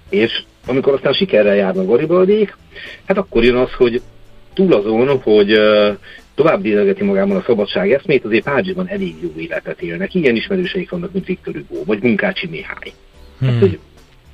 És 0.10 0.44
amikor 0.66 0.94
aztán 0.94 1.14
sikerrel 1.14 1.56
járnak 1.56 1.88
Garibaldék, 1.88 2.58
hát 3.06 3.18
akkor 3.18 3.44
jön 3.44 3.56
az, 3.56 3.72
hogy 3.72 4.02
túl 4.54 4.74
azon, 4.74 5.20
hogy 5.22 5.60
tovább 6.36 6.62
délegeti 6.62 7.04
magában 7.04 7.38
a 7.38 7.44
szabadság 7.46 7.92
eszmét, 7.92 8.26
azért 8.26 8.44
Párizsban 8.44 8.88
elég 8.88 9.16
jó 9.22 9.34
életet 9.38 9.82
élnek. 9.82 10.14
Ilyen 10.14 10.36
ismerőseik 10.36 10.90
vannak, 10.90 11.14
mint 11.14 11.26
Viktor 11.26 11.54
Hugo, 11.54 11.84
vagy 11.84 12.02
Munkácsi 12.02 12.48
Mihály. 12.48 12.94
Hmm. 13.40 13.50
Hát, 13.50 13.60
hogy 13.60 13.80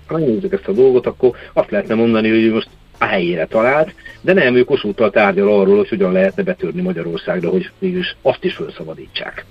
ha 0.07 0.17
megnézzük 0.17 0.53
ezt 0.53 0.67
a 0.67 0.71
dolgot, 0.71 1.05
akkor 1.05 1.35
azt 1.53 1.71
lehetne 1.71 1.95
mondani, 1.95 2.29
hogy 2.29 2.51
most 2.51 2.69
a 2.97 3.05
helyére 3.05 3.45
talált, 3.45 3.93
de 4.21 4.33
nem, 4.33 4.55
ő 4.55 4.63
Kossuthtal 4.63 5.09
tárgyal 5.09 5.59
arról, 5.59 5.77
hogy 5.77 5.89
hogyan 5.89 6.11
lehetne 6.11 6.43
betörni 6.43 6.81
Magyarországra, 6.81 7.49
hogy 7.49 7.71
mégis 7.79 8.15
azt 8.21 8.43
is 8.43 8.53
felszabadítsák. 8.53 9.45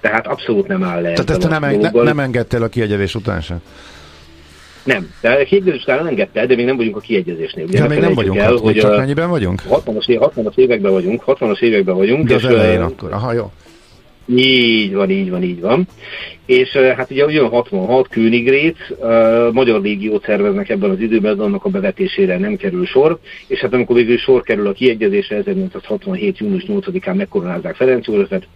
Tehát 0.00 0.26
abszolút 0.26 0.66
nem 0.66 0.82
áll 0.82 1.02
le. 1.02 1.12
Tehát 1.12 1.30
ezt 1.30 1.48
nem, 1.48 1.80
ne, 1.80 2.02
nem 2.02 2.18
engedte 2.18 2.56
el 2.56 2.62
a 2.62 2.68
kiegyezés 2.68 3.14
után 3.14 3.40
sem? 3.40 3.62
Nem, 4.84 5.10
de 5.20 5.30
a 5.30 5.44
kiegyezés 5.44 5.82
után 5.82 6.06
engedte 6.06 6.40
el, 6.40 6.46
de 6.46 6.54
még 6.54 6.64
nem 6.64 6.76
vagyunk 6.76 6.96
a 6.96 7.00
kiegyezésnél. 7.00 7.64
Ugye 7.64 7.78
ja, 7.78 7.88
még 7.88 7.98
nem 7.98 8.14
vagyunk, 8.14 8.38
el, 8.38 8.54
hogy 8.54 8.76
csak 8.76 8.96
mennyiben 8.96 9.28
vagyunk? 9.28 9.62
60-as, 9.70 10.16
60 10.18 10.52
években 10.54 10.92
vagyunk, 10.92 11.22
60-as 11.26 11.60
években 11.60 11.94
vagyunk. 11.94 12.28
De 12.28 12.34
az 12.34 12.42
és, 12.42 12.48
elején 12.48 12.80
uh, 12.80 12.84
akkor, 12.84 13.12
aha, 13.12 13.32
jó. 13.32 13.52
Így 14.26 14.94
van, 14.94 15.10
így 15.10 15.30
van, 15.30 15.42
így 15.42 15.60
van. 15.60 15.86
És 16.46 16.70
hát 16.70 17.10
ugye 17.10 17.30
jön 17.30 17.48
66 17.48 18.08
Königrét, 18.08 18.96
Magyar 19.52 19.80
Légiót 19.80 20.24
szerveznek 20.24 20.68
ebben 20.68 20.90
az 20.90 21.00
időben, 21.00 21.36
de 21.36 21.42
annak 21.42 21.64
a 21.64 21.68
bevetésére 21.68 22.38
nem 22.38 22.56
kerül 22.56 22.86
sor, 22.86 23.18
és 23.46 23.60
hát 23.60 23.72
amikor 23.72 23.96
végül 23.96 24.18
sor 24.18 24.42
kerül 24.42 24.66
a 24.66 24.72
kiegyezésre 24.72 25.36
1867. 25.36 26.38
június 26.38 26.64
8-án 26.68 27.14
megkoronázzák 27.14 27.74
Ferenc 27.74 28.06
Józsefet, 28.06 28.46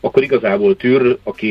akkor 0.00 0.22
igazából 0.22 0.76
Tür, 0.76 1.18
aki 1.22 1.48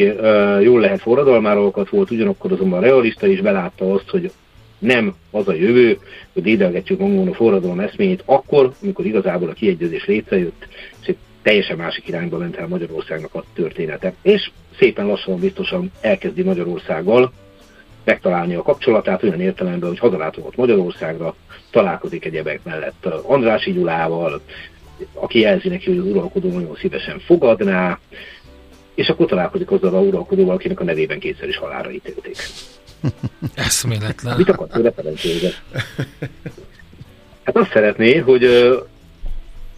jól 0.62 0.80
lehet 0.80 1.02
forradalmára 1.02 1.72
volt, 1.90 2.12
ugyanakkor 2.12 2.52
azonban 2.52 2.82
realista 2.82 3.28
is 3.28 3.42
belátta 3.42 3.94
azt, 3.94 4.10
hogy 4.10 4.32
nem 4.80 5.16
az 5.32 5.48
a 5.48 5.54
jövő, 5.54 5.98
hogy 6.34 6.44
dédelgetjük 6.44 7.00
magunkon 7.00 7.28
a 7.28 7.34
forradalom 7.34 7.80
eszményét 7.80 8.24
akkor, 8.26 8.74
amikor 8.84 9.06
igazából 9.06 9.50
a 9.50 9.54
kiegyezés 9.54 10.06
létrejött, 10.06 10.68
és 11.02 11.08
egy 11.08 11.18
teljesen 11.46 11.78
másik 11.78 12.08
irányba 12.08 12.38
ment 12.38 12.56
el 12.56 12.68
Magyarországnak 12.68 13.34
a 13.34 13.44
története. 13.54 14.14
És 14.22 14.52
szépen 14.80 15.06
lassan, 15.06 15.40
biztosan 15.40 15.92
elkezdi 16.02 16.44
Magyarországgal 16.44 17.34
megtalálni 18.04 18.56
a 18.56 18.62
kapcsolatát 18.62 19.24
olyan 19.24 19.42
értelemben, 19.42 19.90
hogy 19.90 20.00
hazalátogat 20.00 20.56
Magyarországra, 20.56 21.36
találkozik 21.72 22.26
egyebek 22.26 22.64
mellett 22.64 23.06
Andrási 23.06 23.72
Gyulával, 23.72 24.42
aki 25.14 25.40
jelzi 25.40 25.70
neki, 25.70 25.90
hogy 25.90 25.98
az 25.98 26.06
uralkodó 26.06 26.52
nagyon 26.52 26.76
szívesen 26.76 27.20
fogadná, 27.20 28.00
és 28.96 29.08
akkor 29.08 29.26
találkozik 29.26 29.72
azzal 29.72 29.96
a 29.96 30.00
uralkodóval, 30.00 30.56
akinek 30.56 30.80
a 30.80 30.84
nevében 30.84 31.20
kétszer 31.20 31.48
is 31.48 31.58
halára 31.58 31.92
ítélték. 31.92 32.38
Eszméletlen. 33.56 34.38
Mit 34.38 34.50
akart 34.50 34.72
tőle 34.72 34.94
Hát 37.44 37.58
azt 37.58 37.72
szeretné, 37.72 38.18
hogy 38.18 38.44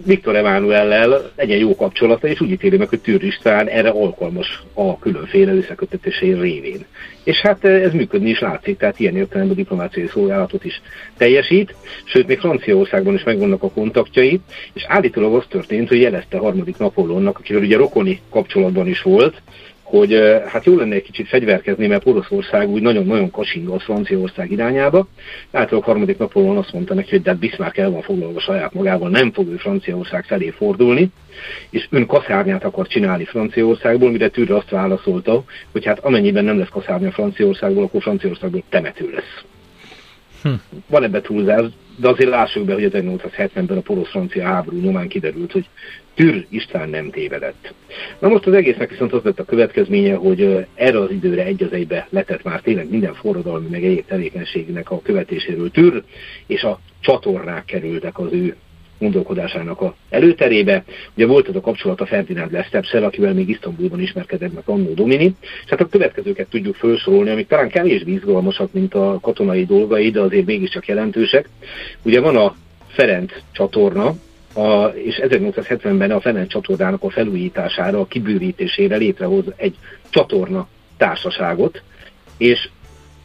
Viktor 0.05 0.35
Emánuellel 0.35 1.31
legyen 1.35 1.57
jó 1.57 1.75
kapcsolata, 1.75 2.27
és 2.27 2.41
úgy 2.41 2.51
ítéli 2.51 2.77
meg, 2.77 2.89
hogy 2.89 2.99
Tűr 2.99 3.23
István 3.23 3.67
erre 3.67 3.89
alkalmas 3.89 4.63
a 4.73 4.99
különféle 4.99 5.53
összekötetései 5.53 6.33
révén. 6.33 6.85
És 7.23 7.37
hát 7.37 7.65
eh, 7.65 7.83
ez 7.83 7.93
működni 7.93 8.29
is 8.29 8.39
látszik, 8.39 8.77
tehát 8.77 8.99
ilyen 8.99 9.15
értelemben 9.15 9.55
diplomáciai 9.55 10.07
szolgálatot 10.07 10.65
is 10.65 10.81
teljesít, 11.17 11.75
sőt, 12.03 12.27
még 12.27 12.39
Franciaországban 12.39 13.13
is 13.13 13.23
megvannak 13.23 13.63
a 13.63 13.69
kontaktjai, 13.69 14.39
és 14.73 14.85
állítólag 14.87 15.35
az 15.35 15.45
történt, 15.49 15.87
hogy 15.87 16.01
jelezte 16.01 16.37
harmadik 16.37 16.77
Napolónnak, 16.77 17.37
akivel 17.37 17.61
ugye 17.61 17.77
rokoni 17.77 18.21
kapcsolatban 18.29 18.87
is 18.87 19.01
volt, 19.01 19.41
hogy 19.89 20.41
hát 20.47 20.65
jó 20.65 20.75
lenne 20.75 20.95
egy 20.95 21.03
kicsit 21.03 21.27
fegyverkezni, 21.27 21.87
mert 21.87 22.05
Oroszország 22.05 22.69
úgy 22.69 22.81
nagyon-nagyon 22.81 23.31
a 23.67 23.79
Franciaország 23.79 24.51
irányába. 24.51 25.07
Általában 25.51 25.89
a 25.89 25.91
harmadik 25.91 26.17
napon 26.17 26.57
azt 26.57 26.73
mondta 26.73 26.93
neki, 26.93 27.09
hogy 27.09 27.21
de 27.21 27.33
Bismarck 27.33 27.77
el 27.77 27.89
van 27.89 28.01
foglalva 28.01 28.39
saját 28.39 28.73
magával, 28.73 29.09
nem 29.09 29.31
fog 29.31 29.47
ő 29.47 29.55
Franciaország 29.55 30.23
felé 30.23 30.49
fordulni, 30.49 31.11
és 31.69 31.87
ön 31.89 32.05
kaszárnyát 32.05 32.63
akar 32.63 32.87
csinálni 32.87 33.25
Franciaországból, 33.25 34.11
mire 34.11 34.29
Tűrre 34.29 34.55
azt 34.55 34.69
válaszolta, 34.69 35.43
hogy 35.71 35.85
hát 35.85 35.99
amennyiben 35.99 36.43
nem 36.43 36.57
lesz 36.57 36.69
kaszárnya 36.69 37.11
Franciaországból, 37.11 37.83
akkor 37.83 38.01
Franciaországból 38.01 38.63
temető 38.69 39.09
lesz. 39.13 39.43
Hm. 40.43 40.49
Van 40.87 41.03
ebbe 41.03 41.21
túlzás, 41.21 41.65
de 41.99 42.09
azért 42.09 42.29
lássuk 42.29 42.65
be, 42.65 42.73
hogy 42.73 42.89
1870-ben 42.93 43.77
a 43.77 43.81
porosz-francia 43.81 44.43
háború 44.43 44.77
nyomán 44.77 45.07
kiderült, 45.07 45.51
hogy 45.51 45.69
Tür 46.13 46.45
István 46.49 46.89
nem 46.89 47.09
tévedett. 47.09 47.73
Na 48.19 48.27
most 48.27 48.45
az 48.45 48.53
egésznek 48.53 48.89
viszont 48.89 49.13
az 49.13 49.23
lett 49.23 49.39
a 49.39 49.45
következménye, 49.45 50.15
hogy 50.15 50.67
erre 50.73 50.99
az 50.99 51.11
időre 51.11 51.43
egy 51.43 51.63
az 51.63 51.71
egybe 51.71 52.07
letett 52.09 52.43
már 52.43 52.61
tényleg 52.61 52.89
minden 52.89 53.13
forradalmi 53.13 53.67
meg 53.67 53.83
egyéb 53.83 54.05
tevékenységnek 54.05 54.91
a 54.91 55.01
követéséről 55.01 55.71
Tür, 55.71 56.03
és 56.47 56.63
a 56.63 56.79
csatornák 56.99 57.65
kerültek 57.65 58.19
az 58.19 58.31
ő 58.31 58.55
gondolkodásának 58.99 59.81
a 59.81 59.95
előterébe. 60.09 60.83
Ugye 61.15 61.25
volt 61.25 61.47
az 61.47 61.55
a 61.55 61.61
kapcsolat 61.61 62.01
a 62.01 62.05
Ferdinand 62.05 62.51
Lesztepszel, 62.51 63.03
akivel 63.03 63.33
még 63.33 63.49
Isztambulban 63.49 64.01
ismerkedett 64.01 64.53
meg 64.53 64.63
Annó 64.65 64.93
Domini, 64.93 65.35
és 65.39 65.69
hát 65.69 65.81
a 65.81 65.87
következőket 65.87 66.47
tudjuk 66.49 66.75
felsorolni, 66.75 67.29
amik 67.29 67.47
talán 67.47 67.69
kevésbé 67.69 68.11
izgalmasak, 68.11 68.73
mint 68.73 68.93
a 68.93 69.19
katonai 69.21 69.65
dolgai, 69.65 70.09
de 70.11 70.19
azért 70.19 70.45
mégiscsak 70.45 70.87
jelentősek. 70.87 71.49
Ugye 72.03 72.19
van 72.19 72.35
a 72.35 72.55
Ferenc 72.87 73.31
csatorna, 73.51 74.15
a, 74.53 74.85
és 74.85 75.19
1870-ben 75.23 76.11
a 76.11 76.19
Ferenc 76.19 76.49
csatornának 76.49 77.03
a 77.03 77.09
felújítására, 77.09 77.99
a 77.99 78.05
kibővítésére 78.05 78.95
létrehoz 78.95 79.45
egy 79.55 79.75
csatorna 80.09 80.67
társaságot, 80.97 81.81
és 82.37 82.69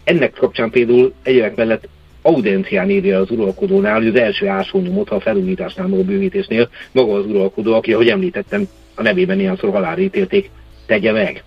ennek 0.04 0.32
kapcsán 0.32 0.70
például 0.70 1.12
egyébként 1.22 1.56
mellett 1.56 1.88
audencián 2.22 2.90
írja 2.90 3.18
az 3.18 3.30
uralkodónál, 3.30 3.96
hogy 3.96 4.06
az 4.06 4.14
első 4.14 4.48
ásónyomot 4.48 5.10
a 5.10 5.20
felújításnál, 5.20 5.92
a 5.92 6.04
bővítésnél 6.04 6.68
maga 6.92 7.12
az 7.12 7.26
uralkodó, 7.26 7.74
aki, 7.74 7.92
ahogy 7.92 8.08
említettem, 8.08 8.68
a 8.94 9.02
nevében 9.02 9.40
ilyenszor 9.40 9.70
halálra 9.70 10.00
ítélték, 10.00 10.50
tegye 10.86 11.12
meg. 11.12 11.44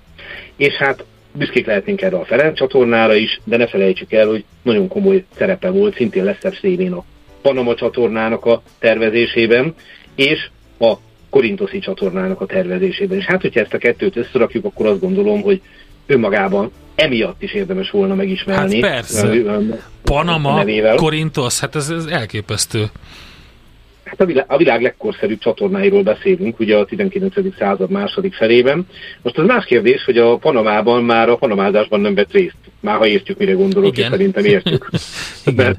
És 0.56 0.74
hát 0.74 1.06
büszkék 1.32 1.66
lehetnénk 1.66 2.02
erre 2.02 2.18
a 2.18 2.26
Ferenc 2.26 2.58
csatornára 2.58 3.16
is, 3.16 3.40
de 3.44 3.58
ne 3.58 3.68
felejtsük 3.68 4.14
el, 4.14 4.28
hogy 4.28 4.44
nagyon 4.62 4.88
komoly 4.88 5.24
szerepe 5.38 5.70
volt 5.70 5.96
szintén 5.96 6.24
Leszter 6.24 6.54
szévén 6.62 6.92
a 6.92 7.04
Panama 7.42 7.76
csatornának 7.76 8.46
a 8.46 8.62
tervezésében, 8.80 9.74
és 10.16 10.50
a 10.80 10.94
Korintoszi 11.30 11.80
csatornának 11.80 12.42
a 12.42 12.46
tervezésében. 12.46 13.18
És 13.18 13.26
hát, 13.26 13.42
hogyha 13.42 13.60
ezt 13.60 13.74
a 13.74 13.78
kettőt 13.78 14.16
összerakjuk, 14.16 14.66
akkor 14.66 14.86
azt 14.86 15.00
gondolom, 15.00 15.42
hogy 15.42 15.62
önmagában 16.06 16.72
emiatt 16.96 17.42
is 17.42 17.54
érdemes 17.54 17.90
volna 17.90 18.16
megismerni. 18.16 18.82
Hát 18.82 18.92
persze. 18.92 19.28
Panama, 20.06 20.64
Korintos, 20.96 21.60
hát 21.60 21.76
ez, 21.76 21.90
ez 21.90 22.06
elképesztő. 22.06 22.86
Hát 24.04 24.22
a 24.22 24.26
világ, 24.26 24.46
a 24.48 24.58
világ 24.58 24.82
legkorszerűbb 24.82 25.40
csatornáiról 25.40 26.04
beszélünk, 26.04 26.60
ugye 26.60 26.78
a 26.78 26.86
19. 26.86 27.34
század 27.58 27.90
második 27.90 28.34
felében. 28.34 28.88
Most 29.22 29.38
az 29.38 29.46
más 29.46 29.66
kérdés, 29.66 30.04
hogy 30.04 30.18
a 30.18 30.38
Panamában 30.38 31.04
már 31.04 31.30
a 31.30 31.36
panamázásban 31.36 32.00
nem 32.00 32.16
vett 32.16 32.32
részt. 32.32 32.56
Már 32.80 32.98
ha 32.98 33.08
értjük, 33.08 33.38
mire 33.38 33.54
gondolok, 33.54 33.98
és 33.98 34.06
szerintem 34.06 34.46
értjük. 34.46 34.90
mert, 35.56 35.78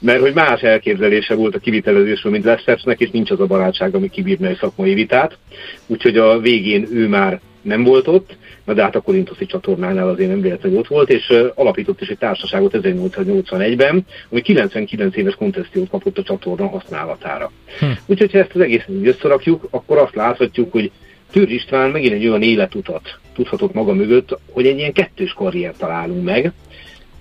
mert 0.00 0.20
hogy 0.20 0.34
más 0.34 0.60
elképzelése 0.60 1.34
volt 1.34 1.54
a 1.54 1.58
kivitelezésről, 1.58 2.32
mint 2.32 2.44
Lesztersnek, 2.44 3.00
és 3.00 3.10
nincs 3.10 3.30
az 3.30 3.40
a 3.40 3.46
barátság, 3.46 3.94
ami 3.94 4.08
kibírna 4.08 4.48
egy 4.48 4.58
szakmai 4.60 4.94
vitát. 4.94 5.38
Úgyhogy 5.86 6.16
a 6.16 6.38
végén 6.38 6.88
ő 6.92 7.08
már 7.08 7.40
nem 7.62 7.84
volt 7.84 8.06
ott, 8.06 8.36
de 8.74 8.82
hát 8.82 8.96
a 8.96 9.00
Korintoszi 9.00 9.46
csatornánál 9.46 10.08
azért 10.08 10.30
nem 10.30 10.40
véletlenül 10.40 10.78
ott 10.78 10.86
volt, 10.86 11.10
és 11.10 11.34
alapított 11.54 12.00
is 12.00 12.08
egy 12.08 12.18
társaságot 12.18 12.76
1881-ben, 12.82 14.06
ami 14.30 14.40
99 14.40 15.16
éves 15.16 15.34
koncesziót 15.34 15.88
kapott 15.88 16.18
a 16.18 16.22
csatorna 16.22 16.68
használatára. 16.68 17.50
Hm. 17.78 17.86
Úgyhogy 18.06 18.32
ha 18.32 18.38
ezt 18.38 18.54
az 18.54 18.60
egészet 18.60 18.88
összerakjuk, 19.02 19.66
akkor 19.70 19.98
azt 19.98 20.14
láthatjuk, 20.14 20.72
hogy 20.72 20.90
Tűr 21.30 21.50
István 21.50 21.90
megint 21.90 22.12
egy 22.12 22.28
olyan 22.28 22.42
életutat 22.42 23.18
tudhatott 23.34 23.74
maga 23.74 23.92
mögött, 23.92 24.38
hogy 24.50 24.66
egy 24.66 24.78
ilyen 24.78 24.92
kettős 24.92 25.32
karriert 25.32 25.78
találunk 25.78 26.24
meg, 26.24 26.52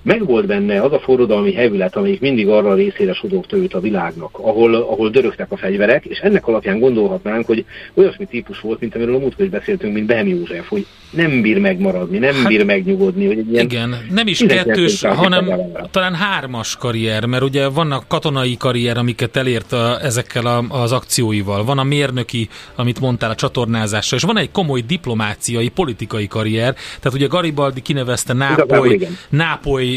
megvolt 0.02 0.46
benne 0.46 0.82
az 0.82 0.94
a 0.94 1.00
forradalmi 1.00 1.54
hevület, 1.54 1.96
amelyik 1.96 2.20
mindig 2.20 2.48
arra 2.48 2.74
részére 2.74 3.14
sodogta 3.14 3.58
őt 3.58 3.74
a 3.74 3.80
világnak, 3.80 4.38
ahol, 4.38 4.76
ahol 4.76 5.10
dörögtek 5.10 5.52
a 5.52 5.58
fegyverek, 5.58 6.06
és 6.06 6.18
ennek 6.18 6.48
alapján 6.48 6.80
gondolhatnánk, 6.80 7.46
hogy 7.46 7.66
olyasmi 7.94 8.26
típus 8.26 8.60
volt, 8.60 8.80
mint 8.80 8.96
amiről 8.96 9.16
a 9.16 9.20
múltkor 9.20 9.46
is 9.46 9.52
beszéltünk, 9.52 9.94
mint 9.94 10.06
Behem 10.06 10.28
József, 10.28 10.68
hogy 10.68 10.86
nem 11.10 11.42
bír 11.42 11.60
megmaradni, 11.60 12.18
nem 12.18 12.34
hát, 12.34 12.48
bír 12.48 12.66
megnyugodni. 12.66 13.26
Hogy 13.26 13.38
egy 13.38 13.52
ilyen 13.52 13.66
igen, 13.66 14.06
nem 14.12 14.28
is 14.28 14.44
kettős, 14.48 15.02
hanem 15.02 15.52
talán 15.92 16.14
hármas 16.16 16.76
karrier, 16.76 17.26
mert 17.26 17.44
ugye 17.44 17.68
vannak 17.68 18.08
katonai 18.08 18.58
karrier, 18.58 18.98
amiket 18.98 19.36
elért 19.36 19.72
a, 19.72 20.00
ezekkel 20.04 20.46
a, 20.46 20.64
az 20.70 20.92
akcióival. 20.92 21.64
Van 21.64 21.78
a 21.78 21.84
mérnöki, 21.84 22.50
amit 22.76 23.00
mondtál, 23.00 23.30
a 23.30 23.36
csatornázással, 23.36 24.18
és 24.18 24.24
van 24.24 24.38
egy 24.38 24.52
komoly 24.52 24.82
diplomáciai, 24.88 25.70
politikai 25.70 26.28
karrier. 26.28 26.74
Tehát 26.74 27.18
ugye 27.18 27.28
Garibaldi 27.28 27.82
kinevezte 27.82 28.34
Nápoly, 28.34 29.00
Nápoly 29.30 29.89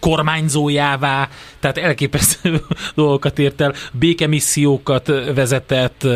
kormányzójává, 0.00 1.28
tehát 1.60 1.78
elképesztő 1.78 2.62
dolgokat 2.94 3.38
ért 3.38 3.60
el, 3.60 3.74
békemissziókat 3.92 5.06
vezetett, 5.34 6.06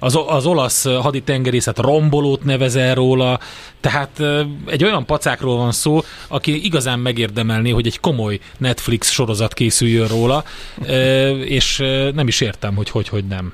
az, 0.00 0.18
az 0.26 0.46
olasz 0.46 0.84
haditengerészet 0.84 1.78
rombolót 1.78 2.44
nevezel 2.44 2.94
róla, 2.94 3.40
tehát 3.80 4.22
egy 4.66 4.84
olyan 4.84 5.06
pacákról 5.06 5.56
van 5.56 5.72
szó, 5.72 6.00
aki 6.28 6.64
igazán 6.64 6.98
megérdemelné, 6.98 7.70
hogy 7.70 7.86
egy 7.86 8.00
komoly 8.00 8.38
Netflix 8.58 9.10
sorozat 9.10 9.54
készüljön 9.54 10.08
róla, 10.08 10.44
és 11.44 11.76
nem 12.14 12.26
is 12.26 12.40
értem, 12.40 12.74
hogy 12.74 12.90
hogy, 12.90 13.08
hogy 13.08 13.24
nem. 13.24 13.52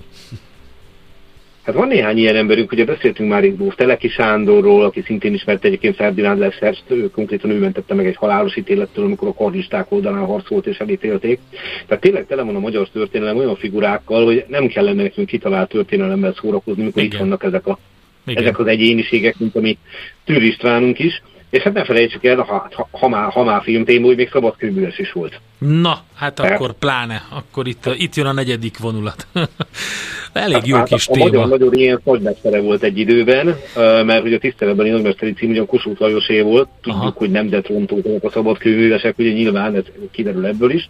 Hát 1.67 1.75
van 1.75 1.89
néhány 1.89 2.19
ilyen 2.19 2.37
emberünk, 2.37 2.73
ugye 2.73 2.85
beszéltünk 2.85 3.31
már 3.31 3.45
itt 3.45 3.75
Teleki 3.75 4.09
Sándorról, 4.09 4.85
aki 4.85 5.03
szintén 5.07 5.35
ismert 5.35 5.65
egyébként 5.65 5.97
Ferdinand 5.97 6.39
Lesserst, 6.39 6.83
ő 6.87 7.11
konkrétan 7.11 7.51
ő 7.51 7.59
mentette 7.59 7.95
meg 7.95 8.07
egy 8.07 8.17
halálos 8.17 8.57
ítélettől, 8.57 9.05
amikor 9.05 9.29
a 9.29 9.35
kardisták 9.35 9.93
oldalán 9.93 10.25
harcolt 10.25 10.67
és 10.67 10.79
elítélték. 10.79 11.39
Tehát 11.87 12.03
tényleg 12.03 12.27
tele 12.27 12.43
van 12.43 12.57
a 12.57 12.59
magyar 12.59 12.89
történelem 12.89 13.37
olyan 13.37 13.57
figurákkal, 13.57 14.25
hogy 14.25 14.45
nem 14.49 14.67
kellene 14.67 15.03
nekünk 15.03 15.27
kitalált 15.27 15.69
történelemmel 15.69 16.35
szórakozni, 16.41 16.83
amikor 16.83 17.03
Igen. 17.03 17.15
itt 17.15 17.21
vannak 17.21 17.45
ezek, 17.45 17.67
a, 17.67 17.79
ezek 18.25 18.59
az 18.59 18.67
egyéniségek, 18.67 19.39
mint 19.39 19.57
ami 19.57 19.79
Tűr 20.25 20.43
Istvánunk 20.43 20.99
is. 20.99 21.23
És 21.51 21.63
hát 21.63 21.73
ne 21.73 21.85
felejtsük 21.85 22.25
el, 22.25 22.37
ha, 22.37 22.69
ha, 22.73 22.89
ha, 22.91 23.09
már, 23.09 23.31
ha 23.31 23.45
már 23.45 23.63
filmtéma, 23.63 24.07
hogy 24.07 24.17
még 24.17 24.29
szabadkőműves 24.33 24.99
is 24.99 25.13
volt. 25.13 25.41
Na, 25.59 25.99
hát 26.15 26.35
Tehát, 26.35 26.53
akkor 26.53 26.73
pláne, 26.73 27.23
akkor 27.31 27.67
itt, 27.67 27.91
itt 27.97 28.15
jön 28.15 28.27
a 28.27 28.33
negyedik 28.33 28.79
vonulat. 28.79 29.27
Elég 30.37 30.67
jó 30.67 30.77
hát, 30.77 30.89
kis 30.89 31.09
a, 31.09 31.13
téma. 31.13 31.25
A 31.25 31.29
magyar 31.29 31.49
nagyon 31.49 31.75
ilyen 31.75 32.01
nagymestere 32.05 32.61
volt 32.61 32.83
egy 32.83 32.99
időben, 32.99 33.57
mert 34.05 34.23
hogy 34.23 34.33
a 34.33 34.39
tiszteletbeli 34.39 34.91
nagymesteri 34.91 35.33
cím 35.33 35.51
ugyan 35.51 35.67
Kossuth 35.67 36.01
Lajosé 36.01 36.41
volt, 36.41 36.69
tudjuk, 36.83 37.03
Aha. 37.03 37.15
hogy 37.17 37.31
nemzetrontók 37.31 38.25
a 38.25 38.31
szabadkőművesek, 38.31 39.19
ugye 39.19 39.33
nyilván 39.33 39.75
ez 39.75 39.85
kiderül 40.11 40.47
ebből 40.47 40.71
is, 40.71 40.89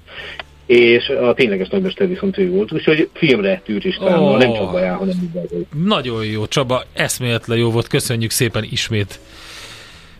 és 0.66 1.08
a 1.08 1.34
tényleges 1.34 1.68
nagymester 1.68 2.08
viszont 2.08 2.38
ő 2.38 2.50
volt, 2.50 2.72
úgyhogy 2.72 3.08
filmre 3.12 3.62
Tűr 3.64 3.86
Istvánnal, 3.86 4.32
oh. 4.32 4.38
nem 4.38 4.52
csak 4.52 4.70
baján, 4.70 4.94
hanem 4.94 5.14
mindenki. 5.20 5.66
Nagyon 5.84 6.24
jó, 6.24 6.46
Csaba, 6.46 6.84
eszméletlen 6.92 7.58
jó 7.58 7.70
volt, 7.70 7.86
köszönjük 7.86 8.30
szépen 8.30 8.64
ismét 8.70 9.20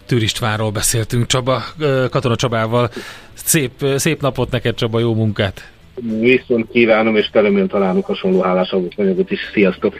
Tűristvánról 0.06 0.70
beszéltünk 0.70 1.26
Csaba, 1.26 1.62
Katona 2.10 2.36
Csabával. 2.36 2.90
Szép, 3.34 3.72
szép 3.96 4.20
napot 4.20 4.50
neked 4.50 4.74
Csaba, 4.74 4.98
jó 4.98 5.14
munkát! 5.14 5.70
Viszont 6.02 6.70
kívánom, 6.70 7.16
és 7.16 7.28
telemén 7.32 7.68
találunk 7.68 8.04
hasonló 8.04 8.40
hálás 8.40 8.74
anyagot 8.96 9.30
is. 9.30 9.40
Sziasztok! 9.52 9.96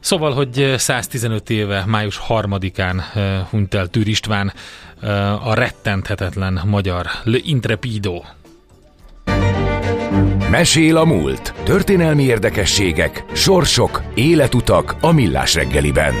Szóval, 0.00 0.32
hogy 0.32 0.74
115 0.76 1.50
éve, 1.50 1.84
május 1.86 2.20
3-án 2.28 3.02
hunyt 3.50 3.74
el 3.74 3.86
Tűr 3.86 4.08
István, 4.08 4.52
a 5.44 5.54
rettenthetetlen 5.54 6.60
magyar 6.66 7.06
Le 7.24 7.38
Intrepido. 7.42 8.22
Mesél 10.50 10.96
a 10.96 11.04
múlt. 11.04 11.54
Történelmi 11.62 12.22
érdekességek, 12.22 13.24
sorsok, 13.32 14.02
életutak 14.14 14.96
a 15.00 15.12
millás 15.12 15.54
reggeliben. 15.54 16.12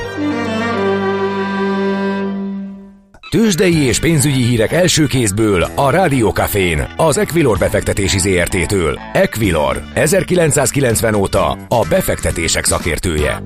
Tőzsdei 3.30 3.86
és 3.86 4.00
pénzügyi 4.00 4.42
hírek 4.42 4.72
első 4.72 5.06
kézből 5.06 5.62
a 5.74 5.90
Rádiókafén, 5.90 6.86
az 6.96 7.18
Equilor 7.18 7.58
befektetési 7.58 8.18
ZRT-től. 8.18 8.98
Equilor, 9.12 9.82
1990 9.94 11.14
óta 11.14 11.50
a 11.50 11.86
befektetések 11.88 12.64
szakértője. 12.64 13.42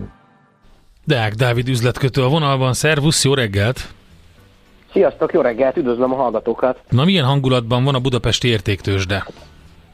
Deák 1.05 1.33
Dávid 1.33 1.69
üzletkötő 1.69 2.23
a 2.23 2.29
vonalban, 2.29 2.73
szervusz, 2.73 3.25
jó 3.25 3.35
reggelt! 3.35 3.89
Sziasztok, 4.93 5.33
jó 5.33 5.41
reggelt, 5.41 5.77
üdvözlöm 5.77 6.13
a 6.13 6.17
hallgatókat! 6.17 6.79
Na 6.89 7.05
milyen 7.05 7.25
hangulatban 7.25 7.85
van 7.85 7.95
a 7.95 8.01
budapesti 8.01 8.49
értéktősde? 8.49 9.27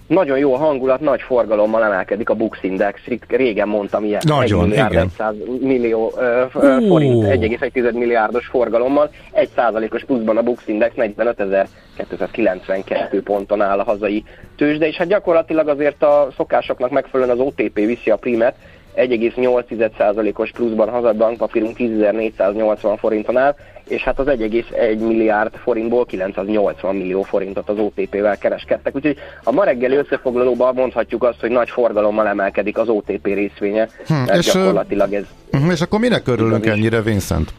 Nagyon 0.09 0.39
jó 0.39 0.55
a 0.55 0.59
hangulat, 0.59 1.01
nagy 1.01 1.21
forgalommal 1.21 1.85
emelkedik 1.85 2.29
a 2.29 2.35
Bux 2.35 2.59
Index. 2.63 3.01
Itt 3.07 3.25
régen 3.29 3.69
mondtam 3.69 4.05
ilyen 4.05 4.21
nagyon, 4.27 4.63
1 4.63 4.69
milliárd 4.69 4.93
igen. 4.93 5.09
100 5.17 5.35
millió 5.61 6.13
uh, 6.17 6.51
forint, 6.89 7.25
1,1 7.25 7.93
milliárdos 7.93 8.47
forgalommal, 8.47 9.11
1 9.33 9.49
százalékos 9.55 10.05
pluszban 10.05 10.37
a 10.37 10.43
Bux 10.43 10.63
Index 10.67 10.95
45.292 10.97 13.21
ponton 13.25 13.61
áll 13.61 13.79
a 13.79 13.85
hazai 13.85 14.25
tőzsde, 14.57 14.87
és 14.87 14.97
hát 14.97 15.09
gyakorlatilag 15.09 15.69
azért 15.69 16.03
a 16.03 16.29
szokásoknak 16.37 16.91
megfelelően 16.91 17.39
az 17.39 17.47
OTP 17.47 17.75
viszi 17.75 18.11
a 18.11 18.17
primet, 18.17 18.55
1,8%-os 18.99 20.51
pluszban 20.51 20.89
hazad 20.89 21.17
bankpapírunk 21.17 21.77
10.480 21.79 22.97
forinton 22.99 23.37
áll, 23.37 23.55
és 23.89 24.03
hát 24.03 24.19
az 24.19 24.27
1,1 24.27 24.99
milliárd 24.99 25.55
forintból 25.55 26.07
980 26.07 26.97
millió 26.97 27.23
forintot 27.23 27.69
az 27.69 27.79
OTP-vel 27.79 28.39
kereskedtek. 28.39 28.95
Úgyhogy 28.95 29.17
a 29.45 29.53
ma 29.53 29.65
reggeli 29.65 29.97
összefoglalóban 29.97 30.75
mondhatjuk 30.75 31.23
azt, 31.23 31.41
hogy 31.41 31.51
nagy 31.51 31.71
forgalommal 31.71 32.27
emelkedik 32.27 32.79
az 32.79 32.89
OTP 32.89 33.27
részvénye, 33.27 33.89
hm, 34.07 34.15
mert 34.15 34.39
és 34.39 34.53
gyakorlatilag 34.53 35.13
ez... 35.13 35.25
Uh, 35.53 35.73
és 35.73 35.81
akkor 35.81 36.01
minek 36.01 36.29
örülünk 36.29 36.67
ennyire, 36.67 37.01
Vincent? 37.03 37.53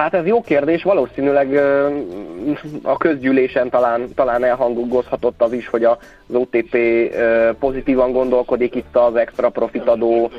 Hát 0.00 0.14
ez 0.14 0.26
jó 0.26 0.40
kérdés, 0.40 0.82
valószínűleg 0.82 1.60
a 2.82 2.96
közgyűlésen 2.96 3.70
talán, 3.70 4.14
talán 4.14 4.44
elhangozhatott 4.44 5.42
az 5.42 5.52
is, 5.52 5.68
hogy 5.68 5.84
az 5.84 5.96
OTP 6.32 6.76
pozitívan 7.58 8.12
gondolkodik 8.12 8.74
itt 8.74 8.96
az 8.96 9.16
extra 9.16 9.48
profitadó 9.48 10.30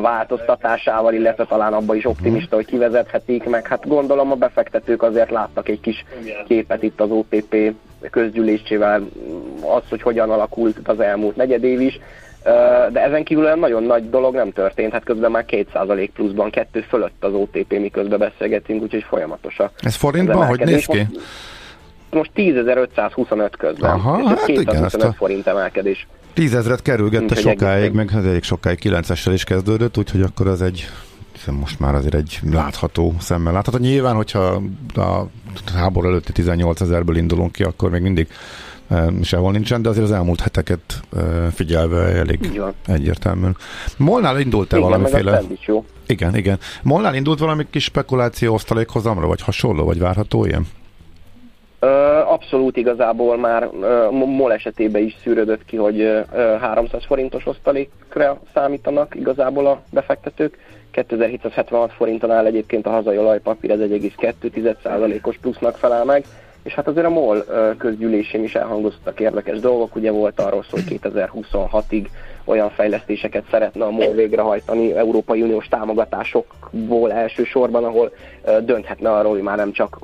változtatásával, 0.00 1.14
illetve 1.14 1.44
talán 1.44 1.72
abban 1.72 1.96
is 1.96 2.04
optimista, 2.04 2.56
hogy 2.56 2.66
kivezethetik, 2.66 3.44
meg 3.44 3.66
hát 3.66 3.88
gondolom 3.88 4.30
a 4.30 4.34
befektetők 4.34 5.02
azért 5.02 5.30
láttak 5.30 5.68
egy 5.68 5.80
kis 5.80 6.04
képet 6.46 6.82
itt 6.82 7.00
az 7.00 7.10
OTP 7.10 7.74
közgyűlésével, 8.10 9.08
az, 9.60 9.82
hogy 9.88 10.02
hogyan 10.02 10.30
alakult 10.30 10.76
az 10.84 11.00
elmúlt 11.00 11.36
negyedév 11.36 11.80
is, 11.80 12.00
de 12.92 13.02
ezen 13.02 13.24
kívül 13.24 13.44
olyan 13.44 13.58
nagyon 13.58 13.82
nagy 13.82 14.10
dolog 14.10 14.34
nem 14.34 14.52
történt, 14.52 14.92
hát 14.92 15.04
közben 15.04 15.30
már 15.30 15.44
2% 15.48 16.08
pluszban, 16.14 16.50
kettő 16.50 16.80
fölött 16.80 17.24
az 17.24 17.32
OTP, 17.32 17.78
miközben 17.78 18.18
beszélgetünk, 18.18 18.82
úgyhogy 18.82 19.04
folyamatos 19.08 19.58
a 19.58 19.70
Ez 19.78 19.94
forintban 19.94 20.46
hogy 20.46 20.60
néz 20.60 20.86
ki? 20.86 21.06
Most 22.10 22.30
10.525 22.36 23.50
közben. 23.58 23.90
Aha, 23.90 24.28
hát 24.28 24.44
225 24.44 24.92
igen, 24.92 25.08
a... 25.08 25.12
forint 25.12 25.46
emelkedés. 25.46 26.06
10 26.32 26.54
ezeret 26.54 26.82
kerülgette 26.82 27.34
sokáig, 27.34 27.92
meg 27.92 28.10
hát 28.10 28.24
elég 28.24 28.42
sokáig 28.42 28.78
9-essel 28.82 29.30
is 29.32 29.44
kezdődött, 29.44 29.98
úgyhogy 29.98 30.22
akkor 30.22 30.46
az 30.46 30.62
egy 30.62 30.88
hiszen 31.32 31.54
most 31.54 31.80
már 31.80 31.94
azért 31.94 32.14
egy 32.14 32.38
látható 32.52 33.14
szemmel 33.18 33.52
látható. 33.52 33.78
Nyilván, 33.78 34.14
hogyha 34.14 34.62
a 34.94 35.26
háború 35.74 36.08
előtti 36.08 36.32
18 36.32 36.80
ezerből 36.80 37.16
indulunk 37.16 37.52
ki, 37.52 37.62
akkor 37.62 37.90
még 37.90 38.02
mindig 38.02 38.28
sehol 39.22 39.52
nincsen, 39.52 39.82
de 39.82 39.88
azért 39.88 40.04
az 40.04 40.12
elmúlt 40.12 40.40
heteket 40.40 40.80
figyelve 41.54 41.96
elég 41.96 42.60
egyértelműen. 42.86 43.56
Molnál 43.96 44.40
indult-e 44.40 44.76
igen, 44.76 44.88
valamiféle... 44.88 45.42
Igen, 46.06 46.36
igen. 46.36 46.58
Molnál 46.82 47.14
indult 47.14 47.38
valami 47.38 47.66
kis 47.70 47.84
spekuláció 47.84 48.54
osztalékhozamra, 48.54 49.26
vagy 49.26 49.42
hasonló, 49.42 49.84
vagy 49.84 49.98
várható 49.98 50.44
ilyen? 50.44 50.66
Abszolút 52.26 52.76
igazából 52.76 53.38
már 53.38 53.68
MOL 54.10 54.52
esetében 54.52 55.02
is 55.02 55.16
szűrődött 55.22 55.64
ki, 55.64 55.76
hogy 55.76 56.24
300 56.60 57.04
forintos 57.06 57.46
osztalékra 57.46 58.40
számítanak 58.54 59.14
igazából 59.14 59.66
a 59.66 59.82
befektetők. 59.90 60.58
2776 60.90 61.92
forinton 61.92 62.30
áll 62.30 62.46
egyébként 62.46 62.86
a 62.86 62.90
hazai 62.90 63.18
olajpapír, 63.18 63.70
ez 63.70 63.78
1,2%-os 63.78 65.36
plusznak 65.40 65.76
felel 65.76 66.04
meg 66.04 66.24
és 66.62 66.74
hát 66.74 66.88
azért 66.88 67.06
a 67.06 67.10
MOL 67.10 67.44
közgyűlésén 67.78 68.42
is 68.42 68.54
elhangoztak 68.54 69.20
érdekes 69.20 69.60
dolgok, 69.60 69.96
ugye 69.96 70.10
volt 70.10 70.40
arról 70.40 70.62
szó, 70.62 70.70
hogy 70.70 71.00
2026-ig 71.02 72.06
olyan 72.44 72.70
fejlesztéseket 72.70 73.44
szeretne 73.50 73.84
a 73.84 73.90
MOL 73.90 74.12
végrehajtani 74.12 74.92
Európai 74.96 75.42
Uniós 75.42 75.68
támogatásokból 75.68 77.12
elsősorban, 77.12 77.84
ahol 77.84 78.12
dönthetne 78.60 79.10
arról, 79.10 79.32
hogy 79.32 79.42
már 79.42 79.56
nem 79.56 79.72
csak 79.72 79.98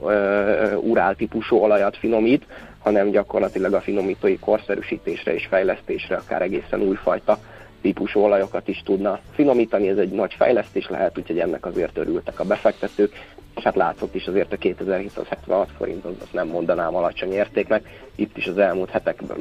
urál 0.81 1.15
típusú 1.15 1.57
olajat 1.57 1.97
finomít, 1.97 2.47
hanem 2.79 3.11
gyakorlatilag 3.11 3.73
a 3.73 3.81
finomítói 3.81 4.39
korszerűsítésre 4.39 5.35
és 5.35 5.47
fejlesztésre 5.47 6.17
akár 6.17 6.43
egészen 6.43 6.81
újfajta 6.81 7.39
típusú 7.81 8.21
olajokat 8.21 8.69
is 8.69 8.83
tudna 8.85 9.19
finomítani, 9.35 9.89
ez 9.89 9.99
egy 9.99 10.11
nagy 10.11 10.35
fejlesztés 10.35 10.89
lehet, 10.89 11.19
úgyhogy 11.19 11.39
ennek 11.39 11.67
azért 11.67 11.97
örültek 11.97 12.41
a 12.41 12.45
befektetők 12.45 13.13
és 13.59 13.65
hát 13.65 13.77
látszott 13.77 14.15
is 14.15 14.27
azért 14.27 14.53
a 14.53 14.57
2776 14.57 15.69
forint, 15.77 16.05
az, 16.05 16.13
azt 16.23 16.33
nem 16.33 16.49
mondanám 16.49 16.95
alacsony 16.95 17.33
értéknek. 17.33 18.09
Itt 18.15 18.37
is 18.37 18.47
az 18.47 18.59
elmúlt 18.59 18.91
hetekben 18.91 19.37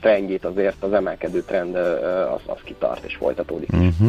trendjét 0.00 0.44
azért 0.44 0.82
az 0.82 0.92
emelkedő 0.92 1.42
trend 1.42 1.74
az, 1.74 2.40
az 2.46 2.58
kitart 2.64 3.04
és 3.04 3.16
folytatódik. 3.16 3.68
Uh-huh. 3.72 4.08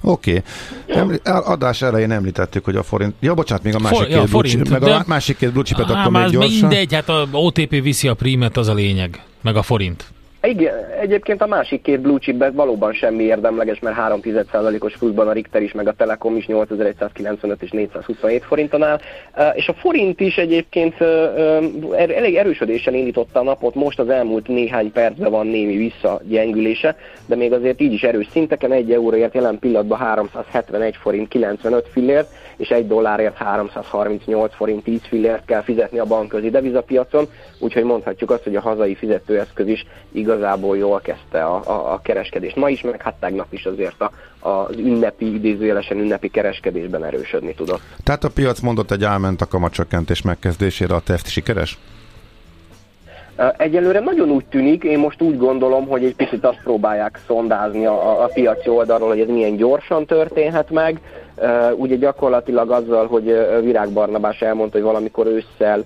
Oké. 0.00 0.42
Okay. 0.88 1.18
Adás 1.24 1.82
elején 1.82 2.10
említettük, 2.10 2.64
hogy 2.64 2.76
a 2.76 2.82
forint... 2.82 3.14
Ja, 3.20 3.34
bocsánat, 3.34 3.64
még 3.64 3.74
a 3.74 3.78
másik 3.78 3.96
For, 3.96 4.06
két 4.06 4.16
ja, 4.16 4.26
forint, 4.26 4.70
meg 4.70 4.82
a 4.82 5.02
másik 5.06 5.36
két 5.36 5.52
blue 5.52 5.64
chipet, 5.64 5.90
akkor 5.90 6.12
még 6.12 6.30
gyorsan. 6.30 6.68
Mindegy, 6.68 6.94
hát 6.94 7.08
a 7.08 7.28
OTP 7.32 7.70
viszi 7.70 8.08
a 8.08 8.14
prímet, 8.14 8.56
az 8.56 8.68
a 8.68 8.74
lényeg, 8.74 9.22
meg 9.40 9.56
a 9.56 9.62
forint. 9.62 10.12
Igen, 10.44 10.74
egyébként 11.00 11.42
a 11.42 11.46
másik 11.46 11.82
két 11.82 12.00
blue 12.00 12.18
chipben 12.18 12.54
valóban 12.54 12.92
semmi 12.92 13.22
érdemleges, 13.22 13.78
mert 13.78 13.96
3 13.96 14.20
os 14.78 14.96
pluszban 14.96 15.28
a 15.28 15.32
Richter 15.32 15.62
is, 15.62 15.72
meg 15.72 15.88
a 15.88 15.92
Telekom 15.92 16.36
is 16.36 16.46
8195 16.46 17.62
és 17.62 17.70
427 17.70 18.44
forinton 18.44 18.82
áll, 18.82 19.00
és 19.54 19.68
a 19.68 19.72
forint 19.72 20.20
is 20.20 20.36
egyébként 20.36 21.00
er, 21.00 22.10
elég 22.10 22.36
erősödéssel 22.36 22.94
indította 22.94 23.40
a 23.40 23.42
napot, 23.42 23.74
most 23.74 23.98
az 23.98 24.08
elmúlt 24.08 24.48
néhány 24.48 24.92
percben 24.92 25.30
van 25.30 25.46
némi 25.46 25.76
visszagyengülése, 25.76 26.96
de 27.26 27.36
még 27.36 27.52
azért 27.52 27.80
így 27.80 27.92
is 27.92 28.02
erős 28.02 28.26
szinteken, 28.30 28.72
egy 28.72 28.92
euróért 28.92 29.34
jelen 29.34 29.58
pillanatban 29.58 29.98
371 29.98 30.96
forint 30.96 31.28
95 31.28 31.88
fillért, 31.92 32.28
és 32.62 32.68
egy 32.68 32.86
dollárért 32.86 33.36
338 33.36 34.54
forint 34.54 34.82
10 34.82 35.00
fillért 35.02 35.44
kell 35.44 35.62
fizetni 35.62 35.98
a 35.98 36.04
bankközi 36.04 36.50
devizapiacon, 36.50 37.28
úgyhogy 37.58 37.84
mondhatjuk 37.84 38.30
azt, 38.30 38.42
hogy 38.42 38.56
a 38.56 38.60
hazai 38.60 38.94
fizetőeszköz 38.94 39.66
is 39.66 39.86
igazából 40.12 40.76
jól 40.76 41.00
kezdte 41.00 41.44
a, 41.44 41.62
a, 41.64 41.92
a 41.92 42.00
kereskedést. 42.02 42.56
Ma 42.56 42.68
is, 42.68 42.80
meg 42.80 43.02
hát 43.02 43.14
tegnap 43.20 43.52
is 43.52 43.64
azért 43.64 44.00
a, 44.00 44.10
az 44.48 44.76
ünnepi, 44.76 45.34
idézőjelesen 45.34 45.98
ünnepi 45.98 46.28
kereskedésben 46.28 47.04
erősödni 47.04 47.54
tudott. 47.54 47.80
Tehát 48.04 48.24
a 48.24 48.30
piac 48.30 48.60
mondott 48.60 48.90
egy 48.90 49.04
álment 49.04 49.40
a 49.40 49.46
kamatcsökkentés 49.46 50.22
megkezdésére, 50.22 50.94
a 50.94 51.00
test 51.00 51.28
sikeres? 51.28 51.78
Egyelőre 53.56 54.00
nagyon 54.00 54.30
úgy 54.30 54.44
tűnik, 54.44 54.84
én 54.84 54.98
most 54.98 55.22
úgy 55.22 55.38
gondolom, 55.38 55.86
hogy 55.86 56.04
egy 56.04 56.14
picit 56.14 56.44
azt 56.44 56.62
próbálják 56.62 57.20
szondázni 57.26 57.86
a, 57.86 58.22
a 58.22 58.30
piaci 58.34 58.68
oldalról, 58.68 59.08
hogy 59.08 59.20
ez 59.20 59.28
milyen 59.28 59.56
gyorsan 59.56 60.06
történhet 60.06 60.70
meg. 60.70 61.00
Ugye 61.76 61.96
gyakorlatilag 61.96 62.70
azzal, 62.70 63.06
hogy 63.06 63.24
Virág 63.62 63.90
Barnabás 63.90 64.40
elmondta, 64.40 64.76
hogy 64.76 64.86
valamikor 64.86 65.26
ősszel 65.26 65.84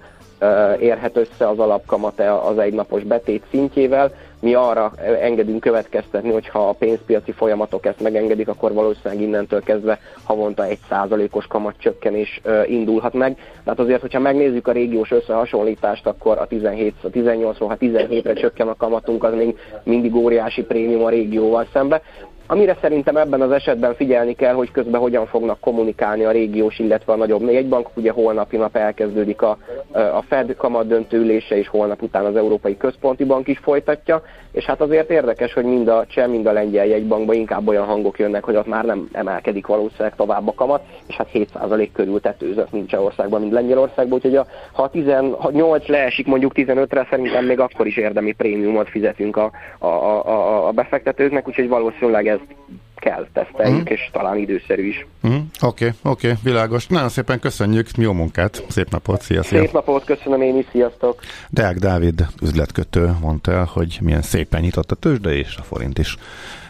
érhet 0.80 1.16
össze 1.16 1.48
az 1.48 1.58
alapkamate 1.58 2.34
az 2.34 2.58
egynapos 2.58 3.02
betét 3.02 3.44
szintjével. 3.50 4.12
Mi 4.46 4.54
arra 4.54 4.92
engedünk 5.20 5.60
következtetni, 5.60 6.30
hogy 6.30 6.48
ha 6.48 6.68
a 6.68 6.72
pénzpiaci 6.72 7.32
folyamatok 7.32 7.86
ezt 7.86 8.00
megengedik, 8.00 8.48
akkor 8.48 8.72
valószínűleg 8.72 9.22
innentől 9.22 9.62
kezdve 9.62 9.98
havonta 10.24 10.64
egy 10.64 10.78
százalékos 10.88 11.46
kamatcsökkenés 11.46 12.40
indulhat 12.66 13.12
meg. 13.12 13.36
Tehát 13.64 13.78
azért, 13.78 14.00
hogyha 14.00 14.18
megnézzük 14.18 14.68
a 14.68 14.72
régiós 14.72 15.10
összehasonlítást, 15.10 16.06
akkor 16.06 16.38
a 16.38 16.46
17, 16.46 16.94
a 17.02 17.08
18-ról, 17.08 17.66
ha 17.68 17.76
17-re 17.80 18.32
csökken 18.32 18.68
a 18.68 18.76
kamatunk, 18.76 19.24
az 19.24 19.34
még 19.34 19.58
mindig 19.82 20.14
óriási 20.14 20.62
prémium 20.62 21.04
a 21.04 21.08
régióval 21.08 21.66
szembe. 21.72 22.02
Amire 22.46 22.76
szerintem 22.80 23.16
ebben 23.16 23.40
az 23.40 23.50
esetben 23.50 23.94
figyelni 23.94 24.34
kell, 24.34 24.54
hogy 24.54 24.70
közben 24.70 25.00
hogyan 25.00 25.26
fognak 25.26 25.60
kommunikálni 25.60 26.24
a 26.24 26.30
régiós, 26.30 26.78
illetve 26.78 27.12
a 27.12 27.16
nagyobb 27.16 27.50
jegybankok. 27.50 27.96
Ugye 27.96 28.10
holnapi 28.10 28.56
nap 28.56 28.76
elkezdődik 28.76 29.42
a, 29.42 29.58
a 29.92 30.22
Fed 30.28 30.56
kamat 30.56 30.86
döntőülése, 30.86 31.56
és 31.56 31.68
holnap 31.68 32.02
után 32.02 32.24
az 32.24 32.36
Európai 32.36 32.76
Központi 32.76 33.24
Bank 33.24 33.48
is 33.48 33.58
folytatja. 33.58 34.22
És 34.52 34.64
hát 34.64 34.80
azért 34.80 35.10
érdekes, 35.10 35.52
hogy 35.52 35.64
mind 35.64 35.88
a 35.88 36.04
cseh, 36.08 36.28
mind 36.28 36.46
a 36.46 36.52
lengyel 36.52 36.86
jegybankban 36.86 37.34
inkább 37.34 37.68
olyan 37.68 37.84
hangok 37.84 38.18
jönnek, 38.18 38.44
hogy 38.44 38.56
ott 38.56 38.66
már 38.66 38.84
nem 38.84 39.08
emelkedik 39.12 39.66
valószínűleg 39.66 40.14
tovább 40.16 40.48
a 40.48 40.54
kamat, 40.54 40.82
és 41.06 41.16
hát 41.16 41.28
7% 41.32 41.88
körül 41.92 42.20
tetőzött 42.20 42.72
mind 42.72 42.88
Csehországban, 42.88 43.40
mind 43.40 43.52
Lengyelországban, 43.52 44.14
úgyhogy 44.14 44.36
a, 44.36 44.46
ha 44.72 44.82
a 44.82 44.90
18 44.90 45.86
leesik 45.86 46.26
mondjuk 46.26 46.52
15-re, 46.54 47.06
szerintem 47.10 47.44
még 47.44 47.60
akkor 47.60 47.86
is 47.86 47.96
érdemi 47.96 48.32
prémiumot 48.32 48.88
fizetünk 48.88 49.36
a, 49.36 49.50
a, 49.78 49.86
a, 49.86 50.66
a 50.66 50.70
befektetőknek, 50.70 51.48
úgyhogy 51.48 51.68
valószínűleg 51.68 52.26
ezt 52.36 52.56
kell 52.96 53.26
teszteljük, 53.32 53.90
mm. 53.90 53.92
és 53.92 54.10
talán 54.12 54.38
időszerű 54.38 54.88
is. 54.88 55.06
Oké, 55.22 55.34
mm. 55.34 55.40
oké, 55.62 55.86
okay, 55.90 55.90
okay, 56.02 56.34
világos. 56.42 56.86
Nagyon 56.86 57.08
szépen 57.08 57.40
köszönjük, 57.40 57.88
jó 57.96 58.12
munkát, 58.12 58.64
szép 58.68 58.90
napot, 58.90 59.22
szia, 59.22 59.42
szia. 59.42 59.60
Szép 59.60 59.72
napot, 59.72 60.04
köszönöm 60.04 60.42
én 60.42 60.58
is, 60.58 60.66
sziasztok. 60.70 61.20
Deák 61.50 61.76
Dávid 61.76 62.26
üzletkötő 62.42 63.16
mondta 63.20 63.52
el, 63.52 63.68
hogy 63.72 63.98
milyen 64.02 64.22
szépen 64.22 64.60
nyitott 64.60 64.90
a 64.90 64.94
tőzsde, 64.94 65.30
és 65.30 65.56
a 65.56 65.62
forint 65.62 65.98
is 65.98 66.16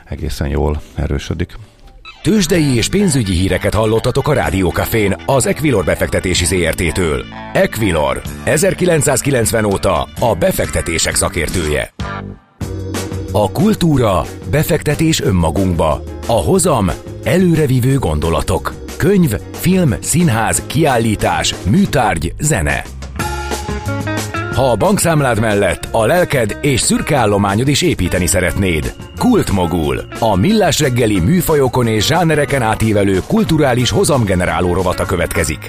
egészen 0.05 0.49
jól 0.49 0.81
erősödik. 0.95 1.55
Tőzsdei 2.23 2.77
és 2.77 2.89
pénzügyi 2.89 3.33
híreket 3.33 3.75
hallottatok 3.75 4.29
a 4.29 4.33
Rádiókafén 4.33 5.17
az 5.27 5.47
Equilor 5.47 5.85
befektetési 5.85 6.45
ZRT-től. 6.45 7.25
Equilor, 7.53 8.23
1990 8.45 9.65
óta 9.65 10.09
a 10.21 10.35
befektetések 10.35 11.15
szakértője. 11.15 11.93
A 13.37 13.51
kultúra, 13.51 14.25
befektetés 14.51 15.21
önmagunkba. 15.21 16.03
A 16.27 16.33
hozam, 16.33 16.91
előrevívő 17.25 17.99
gondolatok. 17.99 18.75
Könyv, 18.97 19.35
film, 19.53 19.95
színház, 20.01 20.63
kiállítás, 20.67 21.55
műtárgy, 21.71 22.35
zene. 22.39 22.85
ha 24.55 24.71
a 24.71 24.77
bankszámlád 24.77 25.41
mellett 25.41 25.89
a 25.91 26.07
lelked 26.07 26.59
és 26.61 26.81
szürke 26.81 27.17
állományod 27.17 27.69
is 27.69 27.83
építeni 27.83 28.27
szeretnéd. 28.27 28.95
Kultmogul. 29.19 30.01
A 30.19 30.37
millás 30.37 30.81
reggeli 30.81 31.21
műfajokon 31.21 31.87
és 31.87 32.07
zsánereken 32.07 32.63
átívelő 32.63 33.21
kulturális 33.27 33.91
hozamgeneráló 33.91 34.75
rovata 34.75 35.05
következik. 35.05 35.69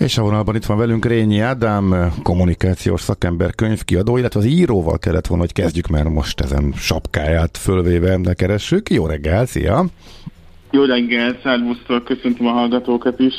És 0.00 0.18
a 0.18 0.22
vonalban 0.22 0.54
itt 0.54 0.64
van 0.64 0.78
velünk 0.78 1.04
Rényi 1.04 1.40
Ádám, 1.40 2.12
kommunikációs 2.22 3.00
szakember, 3.00 3.54
könyvkiadó, 3.54 4.16
illetve 4.16 4.40
az 4.40 4.46
íróval 4.46 4.98
kellett 4.98 5.26
volna, 5.26 5.42
hogy 5.42 5.52
kezdjük, 5.52 5.86
mert 5.86 6.08
most 6.08 6.40
ezen 6.40 6.72
sapkáját 6.76 7.56
fölvéve 7.56 8.16
ne 8.16 8.34
keressük. 8.34 8.90
Jó 8.90 9.06
reggel, 9.06 9.46
szia! 9.46 9.84
Jó 10.70 10.84
reggel, 10.84 11.36
szervusztok, 11.42 12.04
köszöntöm 12.04 12.46
a 12.46 12.50
hallgatókat 12.50 13.18
is. 13.18 13.34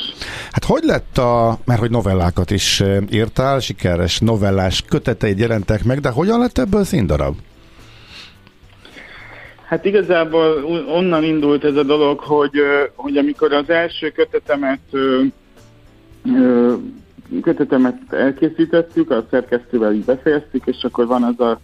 Hát 0.52 0.64
hogy 0.64 0.82
lett 0.82 1.18
a, 1.18 1.58
mert 1.64 1.80
hogy 1.80 1.90
novellákat 1.90 2.50
is 2.50 2.80
eh, 2.80 2.98
írtál, 3.10 3.60
sikeres 3.60 4.18
novellás 4.18 4.82
köteteid 4.88 5.38
jelentek 5.38 5.84
meg, 5.84 6.00
de 6.00 6.08
hogyan 6.08 6.38
lett 6.38 6.58
ebből 6.58 6.84
színdarab? 6.84 7.34
Hát 9.64 9.84
igazából 9.84 10.64
onnan 10.88 11.24
indult 11.24 11.64
ez 11.64 11.76
a 11.76 11.82
dolog, 11.82 12.20
hogy, 12.20 12.60
hogy 12.94 13.16
amikor 13.16 13.52
az 13.52 13.70
első 13.70 14.10
kötetemet 14.10 14.80
kötetemet 17.42 18.12
elkészítettük, 18.12 19.10
a 19.10 19.26
szerkesztővel 19.30 19.92
így 19.92 20.04
befejeztük, 20.04 20.66
és 20.66 20.82
akkor 20.82 21.06
van 21.06 21.22
az 21.22 21.40
a, 21.40 21.60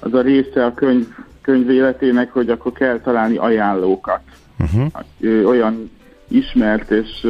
az 0.00 0.14
a 0.14 0.20
része 0.20 0.64
a 0.64 0.74
könyv, 0.74 1.06
könyv 1.40 1.70
életének, 1.70 2.32
hogy 2.32 2.50
akkor 2.50 2.72
kell 2.72 3.00
találni 3.00 3.36
ajánlókat. 3.36 4.20
Uh-huh. 4.58 5.48
Olyan 5.48 5.90
ismert 6.28 6.90
és 6.90 7.26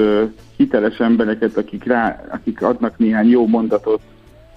hiteles 0.57 0.99
embereket, 0.99 1.57
akik, 1.57 1.85
rá, 1.85 2.25
akik 2.31 2.63
adnak 2.63 2.99
néhány 2.99 3.29
jó 3.29 3.47
mondatot, 3.47 4.01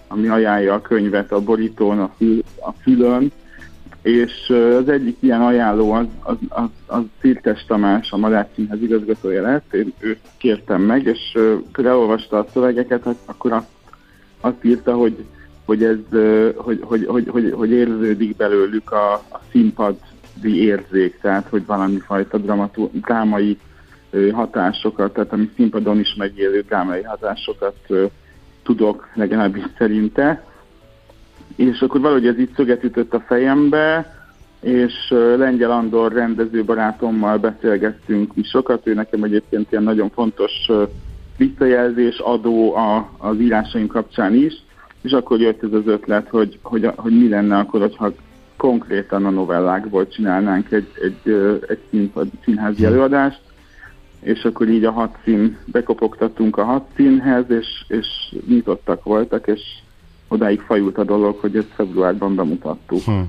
ami 0.08 0.28
ajánlja 0.28 0.74
a 0.74 0.82
könyvet 0.82 1.32
a 1.32 1.42
borítón, 1.42 2.00
a, 2.00 2.12
fül, 2.18 2.42
a 2.60 2.72
fülön, 2.72 3.32
és 4.02 4.50
az 4.80 4.90
egyik 4.90 5.18
ilyen 5.20 5.42
ajánló 5.42 5.92
az, 5.92 6.06
az, 6.24 6.36
az, 6.50 6.70
az 6.86 7.04
Cirtes 7.20 7.66
Tamás, 7.66 8.12
a 8.12 8.18
Madács 8.18 8.48
Színház 8.56 8.82
igazgatója 8.82 9.42
lett, 9.42 9.74
én 9.74 9.94
őt 10.00 10.20
kértem 10.38 10.82
meg, 10.82 11.06
és 11.06 11.20
uh, 11.36 11.86
elolvasta 11.86 12.38
a 12.38 12.46
szövegeket, 12.54 13.04
hát 13.04 13.16
akkor 13.26 13.52
azt, 13.52 13.68
azt 14.42 14.64
írta, 14.64 14.96
hogy, 14.96 15.26
hogy, 15.66 15.84
ez, 15.84 15.98
hogy, 16.56 16.80
hogy, 16.82 17.06
hogy, 17.06 17.28
hogy, 17.28 17.52
hogy 17.56 17.72
érződik 17.72 18.36
belőlük 18.36 18.92
a, 18.92 19.14
a 19.14 19.40
színpadi 19.52 20.64
érzék, 20.64 21.20
tehát 21.22 21.48
hogy 21.50 21.66
valami 21.66 22.00
fajta 22.00 22.38
dramatú, 22.38 22.90
drámai 22.94 23.58
hatásokat, 24.32 25.14
tehát 25.14 25.34
ami 25.34 25.50
színpadon 25.56 26.00
is 26.00 26.16
megélő 26.18 26.64
drámai 26.68 27.02
hatásokat 27.02 27.76
tudok 28.64 29.10
legalábbis 29.14 29.64
szerinte 29.78 30.51
és 31.56 31.82
akkor 31.82 32.02
valahogy 32.02 32.28
ez 32.28 32.40
így 32.40 32.54
szöget 32.56 32.84
ütött 32.84 33.14
a 33.14 33.24
fejembe, 33.28 34.16
és 34.62 34.94
Lengyel 35.38 35.72
Andor 35.72 36.12
rendező 36.12 36.64
barátommal 36.64 37.38
beszélgettünk 37.38 38.36
mi 38.36 38.44
sokat, 38.44 38.88
ő 38.88 38.94
nekem 38.94 39.24
egyébként 39.24 39.72
ilyen 39.72 39.84
nagyon 39.84 40.10
fontos 40.10 40.52
visszajelzés 41.38 42.18
adó 42.20 42.76
a, 42.76 43.12
az 43.18 43.40
írásaim 43.40 43.88
kapcsán 43.88 44.34
is, 44.34 44.54
és 45.02 45.12
akkor 45.12 45.40
jött 45.40 45.64
ez 45.64 45.74
az 45.74 45.86
ötlet, 45.88 46.30
hogy, 46.30 46.60
hogy, 46.62 46.92
hogy 46.96 47.18
mi 47.18 47.30
lenne 47.30 47.58
akkor, 47.58 47.80
hogyha 47.82 48.14
konkrétan 48.58 49.26
a 49.26 49.30
novellákból 49.30 50.08
csinálnánk 50.08 50.72
egy, 50.72 50.88
egy, 51.02 51.34
egy 51.68 51.80
színpad, 51.90 52.28
színházi 52.44 52.86
előadást, 52.86 53.42
és 54.20 54.44
akkor 54.44 54.70
így 54.70 54.84
a 54.84 54.92
hat 54.92 55.18
szín, 55.24 55.58
bekopogtattunk 55.66 56.58
a 56.58 56.64
hat 56.64 56.88
színhez, 56.96 57.46
és, 57.50 57.86
és 57.88 58.08
nyitottak 58.48 59.04
voltak, 59.04 59.48
és 59.48 59.62
odáig 60.32 60.60
fajult 60.60 60.98
a 60.98 61.04
dolog, 61.04 61.38
hogy 61.40 61.56
ezt 61.56 61.68
februárban 61.76 62.36
bemutattuk. 62.36 63.04
Hm. 63.04 63.20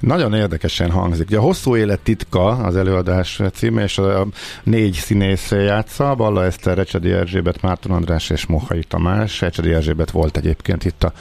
Nagyon 0.00 0.34
érdekesen 0.34 0.90
hangzik. 0.90 1.26
Ugye 1.26 1.38
a 1.38 1.40
Hosszú 1.40 1.76
élet 1.76 2.00
titka 2.00 2.46
az 2.46 2.76
előadás 2.76 3.40
címe, 3.52 3.82
és 3.82 3.98
a 3.98 4.26
négy 4.62 4.92
színész 4.92 5.50
játsza, 5.50 6.14
Balla 6.14 6.44
Eszter, 6.44 6.76
Recsedi 6.76 7.10
Erzsébet, 7.10 7.62
Márton 7.62 7.92
András 7.92 8.30
és 8.30 8.46
Mohai 8.46 8.84
Tamás. 8.84 9.40
Recsedi 9.40 9.72
Erzsébet 9.72 10.10
volt 10.10 10.36
egyébként 10.36 10.84
itt 10.84 11.04
a 11.04 11.12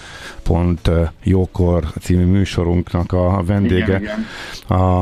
Pont 0.44 0.92
Jókor 1.24 1.84
című 2.02 2.26
műsorunknak 2.26 3.12
a 3.12 3.44
vendége 3.46 4.00
igen, 4.00 4.02
igen. 4.02 4.26
a 4.80 5.02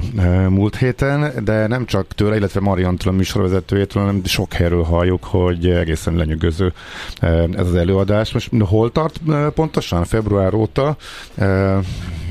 múlt 0.50 0.76
héten, 0.76 1.44
de 1.44 1.68
nem 1.68 1.86
csak 1.86 2.08
tőle, 2.08 2.36
illetve 2.36 2.60
Mariantól 2.60 3.14
a 3.14 3.16
műsorvezetőjétől, 3.16 4.04
hanem 4.04 4.22
sok 4.24 4.54
helyről 4.54 4.84
halljuk, 4.84 5.24
hogy 5.24 5.66
egészen 5.70 6.16
lenyűgöző 6.16 6.74
ez 7.52 7.68
az 7.68 7.76
előadás. 7.76 8.34
Most 8.34 8.52
hol 8.60 8.92
tart 8.92 9.20
pontosan? 9.54 10.04
Február 10.16 10.54
óta. 10.54 10.96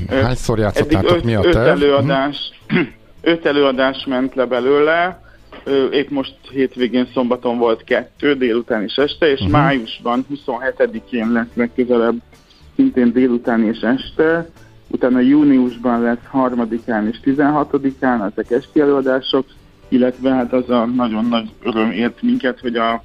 Hányszor 0.09 0.59
játszottátok? 0.59 1.23
Mi 1.23 1.35
a 1.35 1.41
öt 1.43 1.55
előadás, 1.55 2.37
öt 3.21 3.45
előadás 3.45 4.05
ment 4.07 4.35
le 4.35 4.45
belőle, 4.45 5.21
épp 5.91 6.09
most 6.09 6.35
hétvégén 6.51 7.07
szombaton 7.13 7.57
volt 7.57 7.83
kettő, 7.83 8.33
délután 8.33 8.83
és 8.83 8.95
este, 8.95 9.31
és 9.31 9.39
uh-huh. 9.39 9.51
májusban 9.51 10.25
27-én 10.33 11.31
lesz 11.31 11.53
legközelebb 11.53 12.15
szintén 12.75 13.11
délután 13.11 13.63
és 13.63 13.79
este, 13.79 14.49
utána 14.87 15.19
júniusban 15.19 16.01
lesz 16.01 16.25
harmadikán 16.29 17.07
és 17.07 17.17
16-án 17.25 18.31
ezek 18.31 18.51
esti 18.51 18.79
előadások, 18.79 19.45
illetve 19.87 20.33
hát 20.33 20.53
az 20.53 20.69
a 20.69 20.85
nagyon 20.85 21.25
nagy 21.25 21.49
öröm 21.63 21.91
ért 21.91 22.21
minket, 22.21 22.59
hogy 22.59 22.75
a 22.75 23.03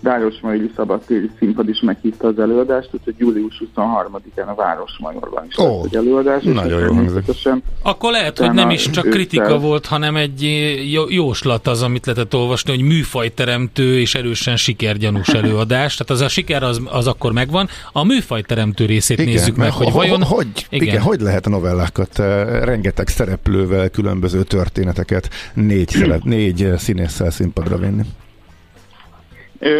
Városmajori 0.00 0.70
Szabadtéri 0.76 1.30
Színpad 1.38 1.68
is 1.68 1.80
meghívta 1.80 2.26
az 2.26 2.38
előadást, 2.38 2.88
úgyhogy 2.92 3.14
július 3.18 3.62
23-án 3.76 4.46
a 4.46 4.54
Városmajorban 4.54 5.44
is 5.48 5.56
oh, 5.56 5.66
lesz 5.66 5.84
egy 5.84 5.96
előadás. 5.96 6.42
Nagyon 6.42 6.80
jó 6.80 6.92
hangzik. 6.92 7.24
Akkor 7.82 8.12
lehet, 8.12 8.38
hogy 8.38 8.52
nem 8.52 8.70
is 8.70 8.90
csak 8.90 9.10
kritika 9.10 9.44
ősszel... 9.44 9.58
volt, 9.58 9.86
hanem 9.86 10.16
egy 10.16 10.42
jóslat 11.08 11.66
az, 11.66 11.82
amit 11.82 12.06
lehetett 12.06 12.34
olvasni, 12.34 12.70
hogy 12.70 12.82
műfajteremtő 12.82 13.98
és 13.98 14.14
erősen 14.14 14.56
sikergyanús 14.56 15.28
előadás. 15.28 15.96
Tehát 15.96 16.10
az 16.10 16.20
a 16.20 16.28
siker 16.28 16.62
az, 16.62 16.80
az 16.84 17.06
akkor 17.06 17.32
megvan. 17.32 17.68
A 17.92 18.04
műfajteremtő 18.04 18.84
részét 18.86 19.18
igen, 19.18 19.32
nézzük 19.32 19.56
meg, 19.56 19.72
hogy 19.72 19.92
vajon... 19.92 20.22
Hogy, 20.22 20.66
igen. 20.70 20.88
igen, 20.88 21.02
hogy 21.02 21.20
lehet 21.20 21.46
a 21.46 21.50
novellákat 21.50 22.18
eh, 22.18 22.64
rengeteg 22.64 23.08
szereplővel, 23.08 23.88
különböző 23.88 24.42
történeteket 24.42 25.30
négy, 25.54 26.20
négy 26.22 26.72
színésszel 26.76 27.30
színpadra 27.30 27.76
vinni? 27.76 28.02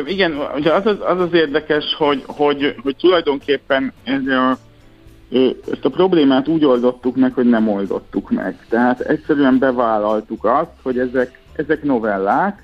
Igen, 0.06 0.38
ugye 0.56 0.72
az 0.72 0.86
az, 0.86 0.96
az, 1.00 1.20
az 1.20 1.32
érdekes, 1.32 1.84
hogy, 1.98 2.22
hogy, 2.26 2.74
hogy 2.82 2.96
tulajdonképpen 2.96 3.92
ez 4.04 4.26
a, 4.26 4.58
ezt 5.72 5.84
a 5.84 5.90
problémát 5.90 6.48
úgy 6.48 6.64
oldottuk 6.64 7.16
meg, 7.16 7.32
hogy 7.34 7.48
nem 7.48 7.68
oldottuk 7.68 8.30
meg. 8.30 8.66
Tehát 8.68 9.00
egyszerűen 9.00 9.58
bevállaltuk 9.58 10.44
azt, 10.44 10.70
hogy 10.82 10.98
ezek, 10.98 11.38
ezek 11.52 11.82
novellák, 11.82 12.62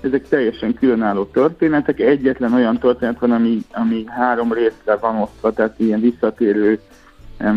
ezek 0.00 0.28
teljesen 0.28 0.74
különálló 0.74 1.24
történetek, 1.24 2.00
egyetlen 2.00 2.52
olyan 2.54 2.78
történet 2.78 3.18
van, 3.18 3.30
ami, 3.30 3.58
ami 3.72 4.04
három 4.06 4.52
részre 4.52 4.96
van 4.96 5.16
osztva, 5.16 5.52
tehát 5.52 5.80
ilyen 5.80 6.00
visszatérő 6.00 6.80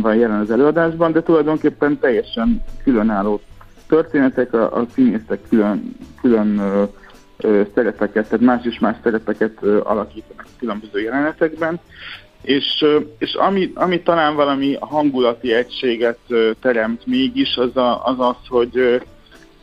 van 0.02 0.16
jelen 0.16 0.40
az 0.40 0.52
előadásban, 0.52 1.12
de 1.12 1.22
tulajdonképpen 1.22 2.00
teljesen 2.00 2.64
különálló 2.84 3.42
történetek, 3.88 4.54
a, 4.54 4.78
a 4.78 4.86
színészek 4.94 5.40
külön, 5.50 5.96
külön 6.22 6.62
szerepeket, 7.74 8.30
tehát 8.30 8.46
más 8.46 8.66
és 8.66 8.80
más 8.80 8.96
szerepeket 9.04 9.64
alakítanak 9.64 10.46
különböző 10.60 11.02
jelenetekben, 11.02 11.80
és, 12.42 12.86
és 13.18 13.34
ami, 13.34 13.72
ami 13.76 14.02
talán 14.02 14.36
valami 14.36 14.78
hangulati 14.80 15.54
egységet 15.54 16.20
teremt 16.62 17.06
mégis, 17.06 17.56
az 17.56 17.78
a, 17.78 18.06
az, 18.06 18.16
az 18.20 18.48
hogy, 18.48 19.02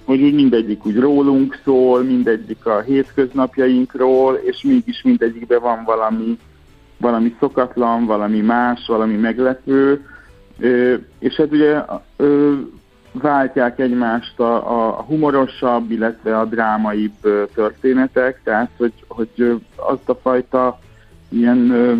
hogy 0.05 0.23
úgy 0.23 0.35
mindegyik 0.35 0.87
úgy 0.87 0.99
rólunk 0.99 1.61
szól, 1.65 2.03
mindegyik 2.03 2.67
a 2.67 2.81
hétköznapjainkról, 2.81 4.35
és 4.35 4.63
mégis 4.63 5.03
mindegyikben 5.03 5.61
van 5.61 5.85
valami, 5.85 6.39
valami 6.99 7.35
szokatlan, 7.41 8.07
valami 8.07 8.41
más, 8.41 8.85
valami 8.87 9.17
meglepő, 9.17 10.07
és 11.19 11.35
hát 11.35 11.53
ugye 11.53 11.83
váltják 13.14 13.79
egymást 13.79 14.40
a, 14.40 14.55
a 14.55 15.03
humorosabb, 15.03 15.90
illetve 15.90 16.38
a 16.38 16.44
drámaibb 16.44 17.48
történetek, 17.55 18.40
tehát 18.44 18.70
hogy, 18.77 18.92
hogy 19.09 19.61
azt 19.77 20.09
a 20.09 20.14
fajta 20.22 20.79
ilyen, 21.29 21.57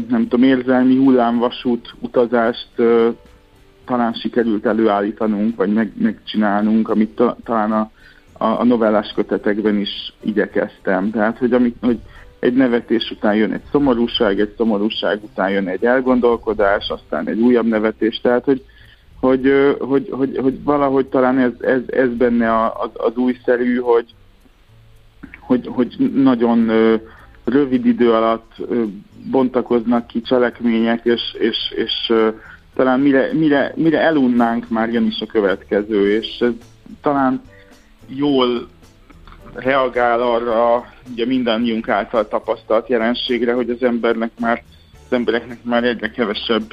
nem 0.09 0.29
tudom, 0.29 0.43
érzelmi 0.43 0.97
hullámvasút 0.97 1.95
utazást 2.01 2.69
talán 3.85 4.13
sikerült 4.13 4.67
előállítanunk, 4.67 5.57
vagy 5.57 5.73
meg, 5.73 5.93
megcsinálnunk, 5.99 6.89
amit 6.89 7.15
ta, 7.15 7.37
talán 7.45 7.73
a, 7.73 7.91
a, 8.33 8.61
a 8.61 8.65
novellás 8.65 9.13
kötetekben 9.15 9.77
is 9.79 10.15
igyekeztem. 10.21 11.11
Tehát, 11.11 11.39
hogy, 11.39 11.53
amit, 11.53 11.77
hogy 11.81 11.99
egy 12.39 12.55
nevetés 12.55 13.11
után 13.11 13.35
jön 13.35 13.53
egy 13.53 13.63
szomorúság, 13.71 14.41
egy 14.41 14.55
szomorúság 14.57 15.23
után 15.23 15.51
jön 15.51 15.69
egy 15.69 15.85
elgondolkodás, 15.85 16.89
aztán 16.89 17.29
egy 17.29 17.41
újabb 17.41 17.67
nevetés, 17.67 18.21
tehát, 18.21 18.45
hogy, 18.45 18.65
hogy, 19.25 19.77
hogy, 19.79 20.09
hogy, 20.11 20.39
hogy 20.43 20.63
valahogy 20.63 21.07
talán 21.07 21.39
ez, 21.39 21.53
ez, 21.61 21.81
ez 21.87 22.09
benne 22.09 22.71
az, 22.71 22.91
az 22.93 23.17
újszerű, 23.17 23.77
hogy, 23.77 24.15
hogy, 25.41 25.67
hogy 25.67 26.11
nagyon 26.15 26.71
rövid 27.45 27.87
idő 27.87 28.13
alatt 28.13 28.53
bontakoznak 29.31 30.07
ki 30.07 30.21
cselekmények, 30.21 31.05
és, 31.05 31.21
és, 31.39 31.57
és 31.77 32.13
talán 32.75 33.01
mire, 33.01 33.33
mire, 33.33 33.73
mire 33.77 34.01
elunnánk, 34.01 34.69
már 34.69 34.93
jön 34.93 35.07
is 35.07 35.21
a 35.21 35.27
következő, 35.27 36.17
és 36.17 36.39
ez 36.41 36.53
talán 37.01 37.43
jól 38.07 38.69
reagál 39.55 40.21
arra 40.21 40.85
ugye 41.13 41.27
mindannyiunk 41.27 41.89
által 41.89 42.29
tapasztalt 42.29 42.89
jelenségre, 42.89 43.53
hogy 43.53 43.71
az 43.71 43.83
embernek 43.83 44.31
már 44.41 44.63
az 44.93 45.13
embereknek 45.13 45.59
már 45.63 45.85
egyre 45.85 46.11
kevesebb 46.11 46.73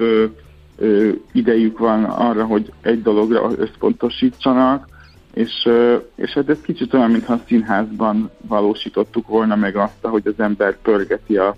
idejük 1.31 1.77
van 1.77 2.03
arra, 2.03 2.45
hogy 2.45 2.71
egy 2.81 3.01
dologra 3.01 3.51
összpontosítsanak, 3.57 4.88
és, 5.34 5.69
és 6.15 6.31
hát 6.31 6.49
ez 6.49 6.62
kicsit 6.62 6.93
olyan, 6.93 7.12
mintha 7.12 7.34
a 7.34 7.41
színházban 7.47 8.29
valósítottuk 8.47 9.27
volna 9.27 9.55
meg 9.55 9.75
azt, 9.75 9.93
hogy 10.01 10.27
az 10.27 10.39
ember 10.39 10.77
pörgeti 10.81 11.38
a 11.38 11.55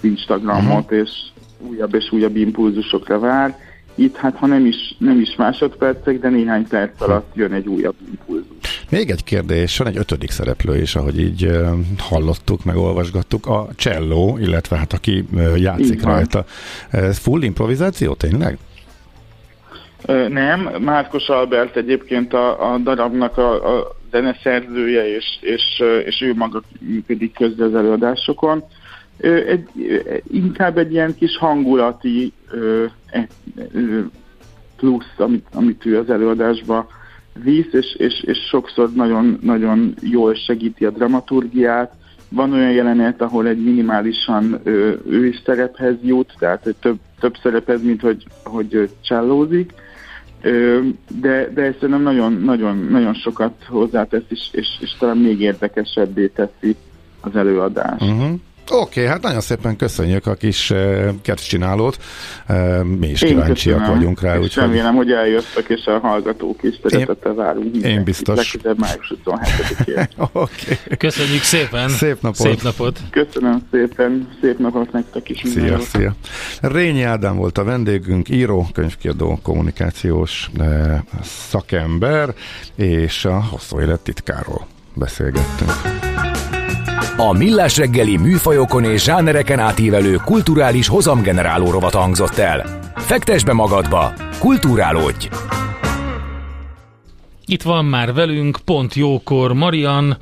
Instagramot, 0.00 0.84
uh-huh. 0.84 0.98
és 0.98 1.10
újabb 1.58 1.94
és 1.94 2.12
újabb 2.12 2.36
impulzusokra 2.36 3.18
vár. 3.18 3.58
Itt 3.94 4.16
hát 4.16 4.36
ha 4.36 4.46
nem 4.46 4.66
is, 4.66 4.96
nem 4.98 5.20
is 5.20 5.36
másodpercek, 5.36 6.18
de 6.18 6.28
néhány 6.28 6.68
perc 6.68 7.00
alatt 7.00 7.34
jön 7.34 7.52
egy 7.52 7.68
újabb 7.68 7.94
impulzus. 8.10 8.39
Még 8.90 9.10
egy 9.10 9.24
kérdés, 9.24 9.78
van 9.78 9.86
egy 9.86 9.96
ötödik 9.96 10.30
szereplő 10.30 10.80
is, 10.80 10.96
ahogy 10.96 11.20
így 11.20 11.50
hallottuk, 11.98 12.64
meg 12.64 12.76
olvasgattuk, 12.76 13.46
a 13.46 13.68
cselló, 13.76 14.38
illetve 14.40 14.76
hát 14.76 14.92
aki 14.92 15.24
játszik 15.56 16.02
rajta. 16.02 16.44
Ez 16.90 17.18
full 17.18 17.42
improvizáció 17.42 18.14
tényleg? 18.14 18.58
Nem, 20.28 20.60
Márkos 20.80 21.28
Albert 21.28 21.76
egyébként 21.76 22.32
a, 22.32 22.72
a 22.72 22.78
darabnak 22.78 23.38
a, 23.38 23.78
a 23.78 23.96
zeneszerzője, 24.10 25.16
és, 25.16 25.38
és, 25.40 25.82
és 26.04 26.20
ő 26.20 26.34
maga 26.34 26.62
működik 26.80 27.34
közre 27.34 27.64
az 27.64 27.74
előadásokon. 27.74 28.64
Egy, 29.46 29.68
inkább 30.32 30.78
egy 30.78 30.92
ilyen 30.92 31.14
kis 31.16 31.36
hangulati 31.36 32.32
e, 33.10 33.28
plusz, 34.76 35.14
amit, 35.16 35.46
amit 35.52 35.86
ő 35.86 35.98
az 35.98 36.10
előadásba 36.10 36.88
visz, 37.42 37.72
és, 37.72 37.94
és, 37.98 38.22
és 38.26 38.38
sokszor 38.48 38.92
nagyon, 38.92 39.38
nagyon 39.42 39.94
jól 40.00 40.34
segíti 40.34 40.84
a 40.84 40.90
dramaturgiát. 40.90 41.92
Van 42.28 42.52
olyan 42.52 42.72
jelenet, 42.72 43.20
ahol 43.22 43.46
egy 43.46 43.64
minimálisan 43.64 44.60
ő, 44.64 45.00
ő 45.06 45.26
is 45.26 45.42
szerephez 45.44 45.94
jut, 46.02 46.32
tehát 46.38 46.74
több, 46.80 46.98
több 47.20 47.36
szerephez, 47.42 47.82
mint 47.82 48.00
hogy, 48.00 48.24
hogy 48.44 48.90
csellózik, 49.00 49.72
de, 51.20 51.50
de 51.54 51.62
ezt 51.62 51.80
nem 51.80 52.02
nagyon, 52.02 52.32
nagyon, 52.32 52.76
nagyon 52.90 53.14
sokat 53.14 53.64
hozzátesz, 53.68 54.24
és, 54.28 54.48
és, 54.52 54.66
és 54.80 54.96
talán 54.98 55.16
még 55.16 55.40
érdekesebbé 55.40 56.26
teszi 56.26 56.76
az 57.20 57.36
előadást. 57.36 58.02
Uh-huh. 58.02 58.40
Oké, 58.72 59.00
okay, 59.00 59.06
hát 59.06 59.22
nagyon 59.22 59.40
szépen 59.40 59.76
köszönjük 59.76 60.26
a 60.26 60.34
kis 60.34 60.70
uh, 60.70 61.08
kertcsinálót. 61.22 61.96
Uh, 62.48 62.82
mi 62.84 63.08
is 63.08 63.22
Én 63.22 63.28
kíváncsiak 63.28 63.78
köszönöm, 63.78 63.96
vagyunk 63.98 64.20
rá. 64.20 64.38
És 64.38 64.56
remélem, 64.56 64.94
hogy 64.94 65.10
eljöttek, 65.10 65.68
és 65.68 65.84
a 65.86 65.98
hallgatók 65.98 66.62
is 66.62 66.80
szeretettel 66.82 67.34
várunk. 67.34 67.76
Én 67.76 68.04
biztos. 68.04 68.36
Legközelebb 68.36 68.78
május 68.78 69.14
27-én. 69.24 70.08
okay. 70.32 70.96
Köszönjük 70.98 71.42
szépen. 71.42 71.88
Szép 71.88 72.20
napot. 72.20 72.36
Szép 72.36 72.62
napot. 72.62 72.98
Köszönöm 73.10 73.68
szépen. 73.70 74.28
Szép 74.40 74.58
napot 74.58 74.92
nektek 74.92 75.28
is. 75.28 75.42
Szia, 75.44 75.78
szia. 75.78 76.14
Rényi 76.60 77.02
Ádám 77.02 77.36
volt 77.36 77.58
a 77.58 77.64
vendégünk, 77.64 78.28
író, 78.28 78.66
könyvkiadó, 78.72 79.38
kommunikációs 79.42 80.50
uh, 80.58 80.94
szakember, 81.22 82.34
és 82.74 83.24
a 83.24 83.44
hosszú 83.50 83.80
élet 83.80 84.00
titkáról 84.00 84.66
beszélgettünk. 84.94 85.70
A 87.16 87.32
Millás 87.32 87.76
reggeli 87.76 88.16
műfajokon 88.16 88.84
és 88.84 89.02
zsánereken 89.02 89.58
átívelő 89.58 90.14
kulturális 90.24 90.88
hozamgeneráló 90.88 91.70
rovat 91.70 91.94
hangzott 91.94 92.38
el. 92.38 92.78
Fektes 92.96 93.44
be 93.44 93.52
magadba, 93.52 94.12
kulturálódj! 94.38 95.28
Itt 97.44 97.62
van 97.62 97.84
már 97.84 98.12
velünk, 98.12 98.58
pont 98.64 98.94
jókor, 98.94 99.52
Marian, 99.52 100.18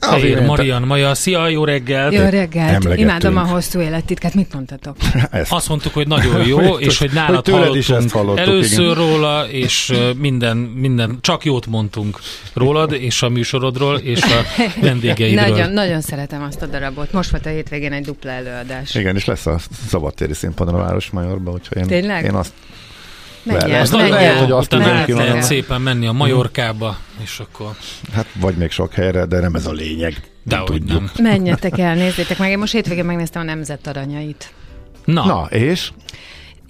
Fehér 0.00 0.42
Marian 0.42 0.82
Maja, 0.82 1.14
szia, 1.14 1.48
jó 1.48 1.64
reggelt! 1.64 2.12
Jó 2.12 2.28
reggelt! 2.28 2.96
Imádom 2.96 3.36
a 3.36 3.44
hosszú 3.44 3.80
élettitkát, 3.80 4.34
mit 4.34 4.52
mondtatok? 4.52 4.96
Ezt. 5.30 5.52
Azt 5.52 5.68
mondtuk, 5.68 5.94
hogy 5.94 6.06
nagyon 6.06 6.46
jó, 6.46 6.58
és 6.78 6.98
hogy 6.98 7.10
nálad 7.12 7.44
hogy 7.44 7.54
hallottunk, 7.54 7.76
is 7.76 7.90
ezt 7.90 8.10
hallottuk, 8.10 8.46
először 8.46 8.84
igen. 8.84 8.94
róla, 8.94 9.48
és 9.50 9.92
minden, 10.16 10.56
minden, 10.56 11.18
csak 11.20 11.44
jót 11.44 11.66
mondtunk 11.66 12.18
rólad, 12.54 12.92
és 12.92 13.22
a 13.22 13.28
műsorodról, 13.28 13.96
és 13.96 14.22
a 14.22 14.62
vendégeidről. 14.80 15.48
nagyon, 15.48 15.70
nagyon 15.70 16.00
szeretem 16.00 16.42
azt 16.42 16.62
a 16.62 16.66
darabot. 16.66 17.12
Most 17.12 17.30
volt 17.30 17.46
a 17.46 17.48
hétvégén 17.48 17.92
egy 17.92 18.04
dupla 18.04 18.30
előadás. 18.30 18.94
Igen, 18.94 19.16
és 19.16 19.24
lesz 19.24 19.46
a 19.46 19.58
szabadtéri 19.88 20.34
színpadon 20.34 20.74
a 20.74 20.78
Városmajorban, 20.78 21.54
úgyhogy 21.54 21.76
én, 21.76 21.86
Tényleg? 21.86 22.24
én 22.24 22.34
azt 22.34 22.52
Menjen, 23.42 23.80
az 23.80 23.90
menjen. 23.90 24.10
Lehet, 24.10 24.38
hogy 24.38 24.50
azt 24.50 24.72
lehet, 24.72 25.08
lehet 25.08 25.42
szépen 25.42 25.80
menni 25.80 26.06
a 26.06 26.12
Majorkába, 26.12 26.96
és 27.22 27.38
akkor... 27.38 27.70
Hát 28.12 28.26
vagy 28.40 28.54
még 28.54 28.70
sok 28.70 28.92
helyre, 28.92 29.24
de 29.24 29.40
nem 29.40 29.54
ez 29.54 29.66
a 29.66 29.72
lényeg. 29.72 30.30
De 30.42 30.56
nem 30.56 30.64
tudjuk. 30.64 30.88
Nem. 31.18 31.32
Menjetek 31.32 31.78
el, 31.78 31.94
nézzétek 31.94 32.38
meg. 32.38 32.50
Én 32.50 32.58
most 32.58 32.72
hétvégén 32.72 33.04
megnéztem 33.04 33.42
a 33.42 33.44
Nemzet 33.44 33.86
aranyait. 33.86 34.52
Na, 35.04 35.24
Na 35.24 35.46
és? 35.50 35.92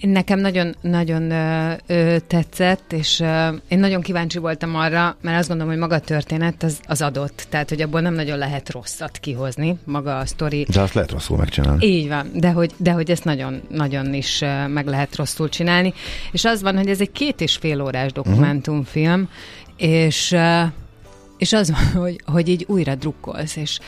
Nekem 0.01 0.39
nagyon, 0.39 0.75
nagyon 0.81 1.31
ö, 1.31 1.73
ö, 1.87 2.15
tetszett, 2.27 2.93
és 2.93 3.19
ö, 3.19 3.47
én 3.67 3.79
nagyon 3.79 4.01
kíváncsi 4.01 4.37
voltam 4.37 4.75
arra, 4.75 5.17
mert 5.21 5.37
azt 5.37 5.47
gondolom, 5.47 5.71
hogy 5.71 5.81
maga 5.81 5.95
a 5.95 5.99
történet 5.99 6.63
az, 6.63 6.79
az 6.83 7.01
adott, 7.01 7.45
tehát 7.49 7.69
hogy 7.69 7.81
abból 7.81 8.01
nem 8.01 8.13
nagyon 8.13 8.37
lehet 8.37 8.71
rosszat 8.71 9.17
kihozni, 9.17 9.77
maga 9.83 10.17
a 10.17 10.25
sztori. 10.25 10.65
De 10.73 10.81
azt 10.81 10.93
lehet 10.93 11.11
rosszul 11.11 11.37
megcsinálni. 11.37 11.85
Így 11.85 12.07
van, 12.07 12.31
de 12.33 12.51
hogy, 12.51 12.71
de 12.77 12.91
hogy 12.91 13.11
ezt 13.11 13.23
nagyon, 13.23 13.61
nagyon 13.69 14.13
is 14.13 14.41
ö, 14.41 14.67
meg 14.67 14.87
lehet 14.87 15.15
rosszul 15.15 15.49
csinálni. 15.49 15.93
És 16.31 16.45
az 16.45 16.61
van, 16.61 16.77
hogy 16.77 16.87
ez 16.87 17.01
egy 17.01 17.11
két 17.11 17.41
és 17.41 17.55
fél 17.55 17.81
órás 17.81 18.11
dokumentumfilm, 18.11 19.21
uh-huh. 19.21 19.89
és 19.89 20.35
és 21.41 21.53
az 21.53 21.71
van, 21.71 21.91
hogy, 22.03 22.21
hogy 22.25 22.47
így 22.49 22.65
újra 22.67 22.95
drukkolsz, 22.95 23.55
és 23.55 23.79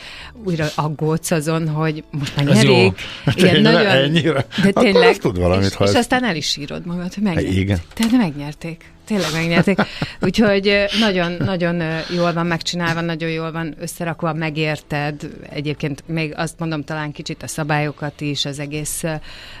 újra 0.44 0.66
aggódsz 0.74 1.30
azon, 1.30 1.68
hogy 1.68 2.04
most 2.10 2.36
már 2.36 2.46
nyerik. 2.46 3.00
Ilyen 3.36 3.60
nagyon, 3.60 3.86
ennyire? 3.86 4.46
De 4.62 4.70
tényleg. 4.72 5.16
tud 5.16 5.38
valamit, 5.38 5.76
és, 5.80 5.88
és 5.88 5.94
aztán 5.94 6.24
el 6.24 6.36
is 6.36 6.56
írod 6.56 6.86
magad, 6.86 7.14
hogy 7.14 7.22
megnyerték. 7.22 7.56
Igen. 7.56 7.80
Tehát 7.94 8.12
megnyerték 8.12 8.93
tényleg 9.06 9.32
megnyerték. 9.32 9.78
Úgyhogy 10.20 10.84
nagyon, 11.00 11.32
nagyon 11.38 11.82
jól 12.14 12.32
van 12.32 12.46
megcsinálva, 12.46 13.00
nagyon 13.00 13.30
jól 13.30 13.52
van 13.52 13.74
összerakva, 13.80 14.32
megérted. 14.32 15.28
Egyébként 15.50 16.02
még 16.06 16.32
azt 16.36 16.58
mondom 16.58 16.84
talán 16.84 17.12
kicsit 17.12 17.42
a 17.42 17.46
szabályokat 17.46 18.20
is, 18.20 18.44
az 18.44 18.58
egész, 18.58 19.02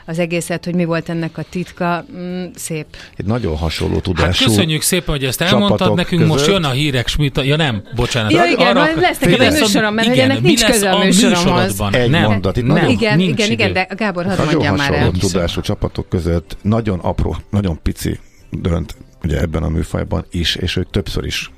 az 0.06 0.18
egészet, 0.18 0.64
hogy 0.64 0.74
mi 0.74 0.84
volt 0.84 1.08
ennek 1.08 1.38
a 1.38 1.42
titka, 1.50 2.04
mm, 2.16 2.44
szép. 2.54 2.86
Egy 3.16 3.26
nagyon 3.26 3.56
hasonló 3.56 3.98
tudású 3.98 4.24
Hát 4.24 4.36
köszönjük 4.36 4.82
szépen, 4.82 5.14
hogy 5.14 5.24
ezt 5.24 5.40
elmondtad 5.40 5.94
nekünk, 5.94 6.20
között. 6.20 6.36
most 6.36 6.46
jön 6.50 6.64
a 6.64 6.70
hírek, 6.70 7.08
Schmidt, 7.08 7.44
ja 7.44 7.56
nem, 7.56 7.82
bocsánat. 7.94 8.32
Ja 8.32 8.44
igen, 8.44 8.76
arra, 8.76 9.00
lesz 9.00 9.18
nekem 9.18 9.40
egy 9.40 9.52
műsorom, 9.52 9.94
mert 9.94 10.08
igen, 10.08 10.30
ennek 10.30 10.42
nincs 10.42 10.64
köze 10.64 10.90
a 10.90 11.04
műsoromhoz. 11.04 11.80
Egy 11.90 12.10
nem, 12.10 12.22
mondat, 12.22 12.56
itt 12.56 12.66
nem, 12.66 12.88
igen, 12.88 13.20
igen, 13.20 13.50
igen, 13.50 13.72
de 13.72 13.88
Gábor, 13.96 14.24
hadd 14.24 14.44
mondjam 14.44 14.76
már 14.76 14.92
el. 14.92 14.98
Nagyon 14.98 15.18
tudású 15.18 15.60
csapatok 15.60 16.08
között 16.08 16.56
nagyon 16.62 16.98
apró, 16.98 17.36
nagyon 17.50 17.82
pici 17.82 18.18
dönt 18.50 18.96
ugye 19.24 19.40
ebben 19.40 19.62
a 19.62 19.68
műfajban 19.68 20.24
is, 20.30 20.54
és 20.54 20.76
ők 20.76 20.90
többször 20.90 21.24
is 21.24 21.50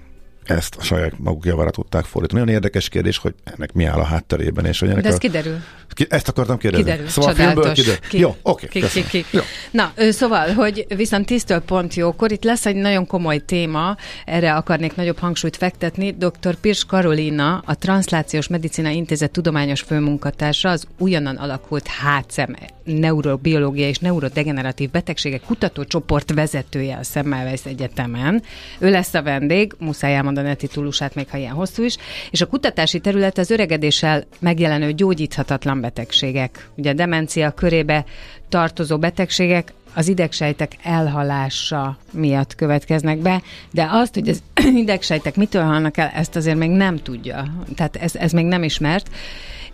ezt 0.47 0.75
a 0.75 0.83
saját 0.83 1.19
maguk 1.19 1.45
javára 1.45 1.71
tudták 1.71 2.05
fordítani. 2.05 2.41
Nagyon 2.41 2.55
érdekes 2.55 2.89
kérdés, 2.89 3.19
hogy 3.19 3.35
ennek 3.45 3.73
mi 3.73 3.85
áll 3.85 3.99
a 3.99 4.05
hátterében. 4.05 4.65
És 4.65 4.79
hogy 4.79 4.89
ennek 4.89 5.03
De 5.03 5.09
ez 5.09 5.15
a... 5.15 5.19
kiderül. 5.19 5.59
Ki, 5.89 6.07
ezt 6.09 6.29
akartam 6.29 6.59
kérdezni. 6.59 6.85
Kiderül. 6.85 7.09
Szóval 7.09 7.35
Csodálatos. 7.35 7.63
a 7.63 7.65
filmből 7.65 7.85
kiderül. 7.85 8.09
Ki. 8.09 8.19
Jó, 8.19 8.37
oké. 8.43 8.67
Okay, 8.67 8.91
ki, 8.91 9.03
ki, 9.03 9.09
ki. 9.09 9.25
Jó. 9.31 9.41
Na, 9.71 9.93
szóval, 10.11 10.53
hogy 10.53 10.87
viszont 10.97 11.27
tisztől 11.27 11.61
pont 11.61 11.95
jókor, 11.95 12.33
itt 12.33 12.45
lesz 12.45 12.67
egy 12.67 12.75
nagyon 12.75 13.07
komoly 13.07 13.39
téma, 13.39 13.97
erre 14.25 14.55
akarnék 14.55 14.97
nagyobb 14.97 15.19
hangsúlyt 15.19 15.57
fektetni. 15.57 16.11
Dr. 16.11 16.55
Pirs 16.61 16.85
Karolina, 16.85 17.63
a 17.67 17.75
Translációs 17.75 18.49
Medicina 18.49 18.89
Intézet 18.89 19.31
tudományos 19.31 19.81
főmunkatársa, 19.81 20.69
az 20.69 20.87
újonnan 20.99 21.37
alakult 21.37 21.89
HCM 21.89 22.53
neurobiológia 22.87 23.89
és 23.89 23.99
neurodegeneratív 23.99 24.91
betegségek 24.91 25.41
kutatócsoport 25.41 26.33
vezetője 26.33 26.97
a 26.97 27.03
Semmelweis 27.03 27.65
Egyetemen. 27.65 28.43
Ő 28.79 28.91
lesz 28.91 29.15
a 29.15 29.23
vendég, 29.23 29.73
muszáj 29.79 30.15
elmondani 30.15 30.36
a 30.45 30.55
titulusát, 30.55 31.15
még 31.15 31.29
ha 31.29 31.37
ilyen 31.37 31.53
hosszú 31.53 31.83
is, 31.83 31.97
és 32.31 32.41
a 32.41 32.47
kutatási 32.47 33.01
terület 33.01 33.39
az 33.39 33.51
öregedéssel 33.51 34.25
megjelenő 34.39 34.93
gyógyíthatatlan 34.93 35.81
betegségek. 35.81 36.69
Ugye 36.77 36.91
a 36.91 36.95
demencia 36.95 37.51
körébe 37.51 38.05
tartozó 38.49 38.99
betegségek 38.99 39.73
az 39.95 40.09
idegsejtek 40.09 40.77
elhalása 40.83 41.99
miatt 42.13 42.55
következnek 42.55 43.19
be, 43.19 43.43
de 43.73 43.89
azt, 43.91 44.15
hogy 44.15 44.29
az 44.29 44.43
idegsejtek 44.85 45.37
mitől 45.37 45.63
halnak 45.63 45.97
el, 45.97 46.11
ezt 46.15 46.37
azért 46.37 46.57
még 46.57 46.71
nem 46.71 47.03
tudja. 47.03 47.45
Tehát 47.77 47.97
ez, 47.97 48.15
ez 48.15 48.33
még 48.33 48.45
nem 48.45 48.63
ismert 48.63 49.11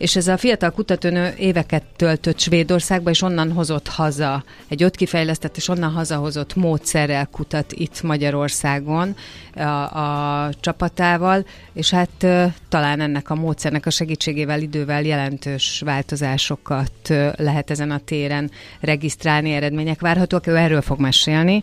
és 0.03 0.17
ez 0.17 0.29
a 0.29 0.37
fiatal 0.37 0.71
kutatónő 0.71 1.35
éveket 1.39 1.83
töltött 1.97 2.39
Svédországba, 2.39 3.11
és 3.11 3.23
onnan 3.23 3.53
hozott 3.53 3.89
haza, 3.89 4.45
egy 4.69 4.85
ott 4.85 4.97
kifejlesztett 4.97 5.57
és 5.57 5.69
onnan 5.69 5.93
hazahozott 5.93 6.55
módszerrel 6.55 7.29
kutat 7.31 7.73
itt 7.73 8.03
Magyarországon 8.03 9.17
a, 9.55 9.61
a 9.99 10.51
csapatával, 10.61 11.47
és 11.73 11.91
hát 11.91 12.27
talán 12.69 13.01
ennek 13.01 13.31
a 13.31 13.35
módszernek 13.35 13.87
a 13.87 13.91
segítségével 13.91 14.61
idővel 14.61 15.03
jelentős 15.03 15.83
változásokat 15.85 17.15
lehet 17.37 17.71
ezen 17.71 17.91
a 17.91 18.01
téren 18.05 18.51
regisztrálni, 18.81 19.53
eredmények 19.53 20.01
várhatóak. 20.01 20.47
Ő 20.47 20.57
erről 20.57 20.83
fog 20.83 21.01
mesélni 21.01 21.63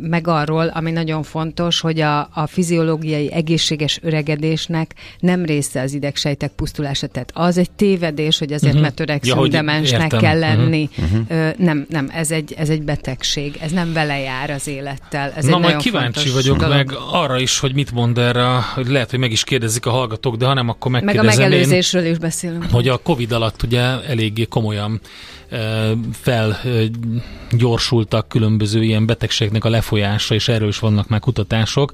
meg 0.00 0.28
arról, 0.28 0.66
ami 0.66 0.90
nagyon 0.90 1.22
fontos, 1.22 1.80
hogy 1.80 2.00
a, 2.00 2.28
a 2.32 2.46
fiziológiai 2.46 3.32
egészséges 3.32 3.98
öregedésnek 4.02 4.94
nem 5.18 5.44
része 5.44 5.80
az 5.80 5.92
idegsejtek 5.92 6.52
pusztulása. 6.52 7.06
Tehát 7.06 7.30
az 7.34 7.58
egy 7.58 7.70
tévedés, 7.70 8.38
hogy 8.38 8.52
azért, 8.52 8.72
uh-huh. 8.72 8.82
mert 8.82 9.00
öregszünk, 9.00 9.44
ja, 9.44 9.48
demensnek 9.48 10.02
értem. 10.02 10.20
kell 10.20 10.38
mhm. 10.38 10.40
lenni. 10.40 10.88
Uh-huh. 10.98 11.20
Ö, 11.28 11.48
nem, 11.56 11.86
nem, 11.88 12.08
ez 12.12 12.30
egy, 12.30 12.54
ez 12.56 12.68
egy 12.68 12.82
betegség. 12.82 13.58
Ez 13.60 13.70
nem 13.70 13.92
vele 13.92 14.18
jár 14.18 14.50
az 14.50 14.66
élettel. 14.66 15.32
Ez 15.36 15.44
Na, 15.44 15.58
majd 15.58 15.76
kíváncsi 15.76 16.30
vagyok 16.30 16.56
dolog. 16.56 16.74
meg 16.74 16.90
arra 17.10 17.40
is, 17.40 17.58
hogy 17.58 17.74
mit 17.74 17.92
mond 17.92 18.18
erre, 18.18 18.44
hogy 18.74 18.88
lehet, 18.88 19.10
hogy 19.10 19.18
meg 19.18 19.32
is 19.32 19.44
kérdezik 19.44 19.86
a 19.86 19.90
hallgatók, 19.90 20.36
de 20.36 20.46
ha 20.46 20.54
nem, 20.54 20.68
akkor 20.68 20.90
megkérdezem 20.90 21.26
Meg 21.26 21.36
a 21.36 21.40
megelőzésről 21.40 22.04
én, 22.04 22.10
is 22.10 22.18
beszélünk. 22.18 22.66
Hogy 22.70 22.88
a 22.88 22.96
Covid 22.96 23.32
alatt 23.32 23.62
ugye 23.62 23.80
eléggé 23.80 24.44
komolyan 24.44 25.00
felgyorsultak 26.12 28.28
különböző 28.28 28.82
ilyen 28.82 29.06
betegségnek 29.42 29.64
a 29.64 29.68
lefolyása, 29.68 30.34
és 30.34 30.48
erről 30.48 30.68
is 30.68 30.78
vannak 30.78 31.08
már 31.08 31.20
kutatások, 31.20 31.92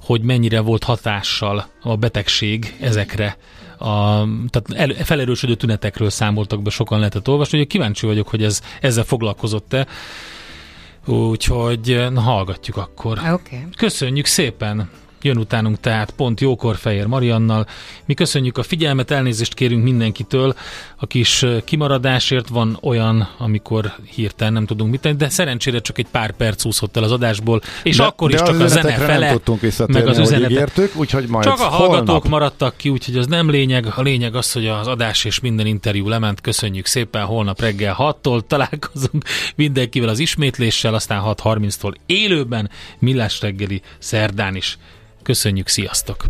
hogy 0.00 0.22
mennyire 0.22 0.60
volt 0.60 0.84
hatással 0.84 1.66
a 1.82 1.96
betegség 1.96 2.76
ezekre 2.80 3.36
a, 3.78 4.24
tehát 4.50 4.64
el, 4.74 5.04
felerősödő 5.04 5.54
tünetekről 5.54 6.10
számoltak 6.10 6.62
be, 6.62 6.70
sokan 6.70 6.98
lehetett 6.98 7.28
olvasni, 7.28 7.58
hogy 7.58 7.66
kíváncsi 7.66 8.06
vagyok, 8.06 8.28
hogy 8.28 8.42
ez, 8.42 8.60
ezzel 8.80 9.04
foglalkozott-e. 9.04 9.86
Úgyhogy 11.06 12.06
na, 12.10 12.20
hallgatjuk 12.20 12.76
akkor. 12.76 13.18
Okay. 13.18 13.66
Köszönjük 13.76 14.26
szépen! 14.26 14.90
Jön 15.24 15.36
utánunk 15.36 15.80
tehát 15.80 16.10
pont 16.10 16.40
jókor 16.40 16.76
Fehér 16.76 17.06
Mariannal. 17.06 17.66
Mi 18.04 18.14
köszönjük 18.14 18.58
a 18.58 18.62
figyelmet, 18.62 19.10
elnézést 19.10 19.54
kérünk 19.54 19.82
mindenkitől. 19.82 20.54
A 20.96 21.06
kis 21.06 21.44
kimaradásért 21.64 22.48
van 22.48 22.78
olyan, 22.82 23.28
amikor 23.38 23.92
hirtelen 24.14 24.52
nem 24.52 24.66
tudunk 24.66 24.90
mit 24.90 25.00
tenni, 25.00 25.16
de 25.16 25.28
szerencsére 25.28 25.80
csak 25.80 25.98
egy 25.98 26.06
pár 26.10 26.32
perc 26.32 26.64
úszott 26.64 26.96
el 26.96 27.02
az 27.02 27.12
adásból, 27.12 27.60
és 27.82 27.96
de, 27.96 28.02
akkor 28.02 28.30
de 28.30 28.34
is 28.34 28.42
csak 28.42 28.60
a 28.60 28.66
zene 28.66 28.92
fele, 28.92 29.40
meg 29.86 30.06
az 30.06 30.18
üzenetek. 30.18 30.50
Ígértük, 30.50 30.96
úgyhogy 30.96 31.26
majd 31.26 31.44
csak 31.44 31.60
a 31.60 31.62
hallgatók 31.62 32.06
holnap. 32.06 32.28
maradtak 32.28 32.76
ki, 32.76 32.88
úgyhogy 32.88 33.16
az 33.16 33.26
nem 33.26 33.50
lényeg. 33.50 33.86
A 33.96 34.02
lényeg 34.02 34.34
az, 34.34 34.52
hogy 34.52 34.66
az 34.66 34.86
adás 34.86 35.24
és 35.24 35.40
minden 35.40 35.66
interjú 35.66 36.08
lement. 36.08 36.40
Köszönjük 36.40 36.86
szépen, 36.86 37.24
holnap 37.24 37.60
reggel 37.60 37.96
6-tól 37.98 38.40
találkozunk 38.46 39.24
mindenkivel 39.56 40.08
az 40.08 40.18
ismétléssel, 40.18 40.94
aztán 40.94 41.22
6.30-tól 41.24 41.94
élőben, 42.06 42.70
millás 42.98 43.40
reggeli 43.40 43.82
szerdán 43.98 44.56
is. 44.56 44.78
Köszönjük, 45.24 45.68
sziasztok! 45.68 46.24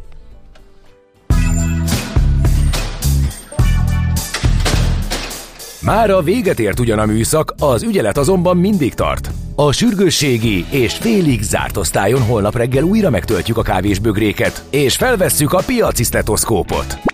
Már 5.81 6.11
a 6.11 6.23
véget 6.23 6.59
ért 6.59 6.81
ugyan 6.81 6.99
a 6.99 7.07
műszak, 7.07 7.55
az 7.59 7.83
ügyelet 7.83 8.19
azonban 8.19 8.57
mindig 8.57 8.95
tart. 8.95 9.31
A 9.55 9.73
sürgősségi 9.73 10.65
és 10.71 10.95
félig 10.95 11.43
zárt 11.43 11.77
osztályon 11.77 12.23
holnap 12.23 12.57
reggel 12.57 12.83
újra 12.83 13.11
megtöltjük 13.11 13.57
a 13.57 13.63
kávésbögréket, 13.63 14.65
és 14.71 14.97
felvesszük 14.97 15.53
a 15.53 15.63
piaci 15.67 16.03
stetoszkópot. 16.03 17.14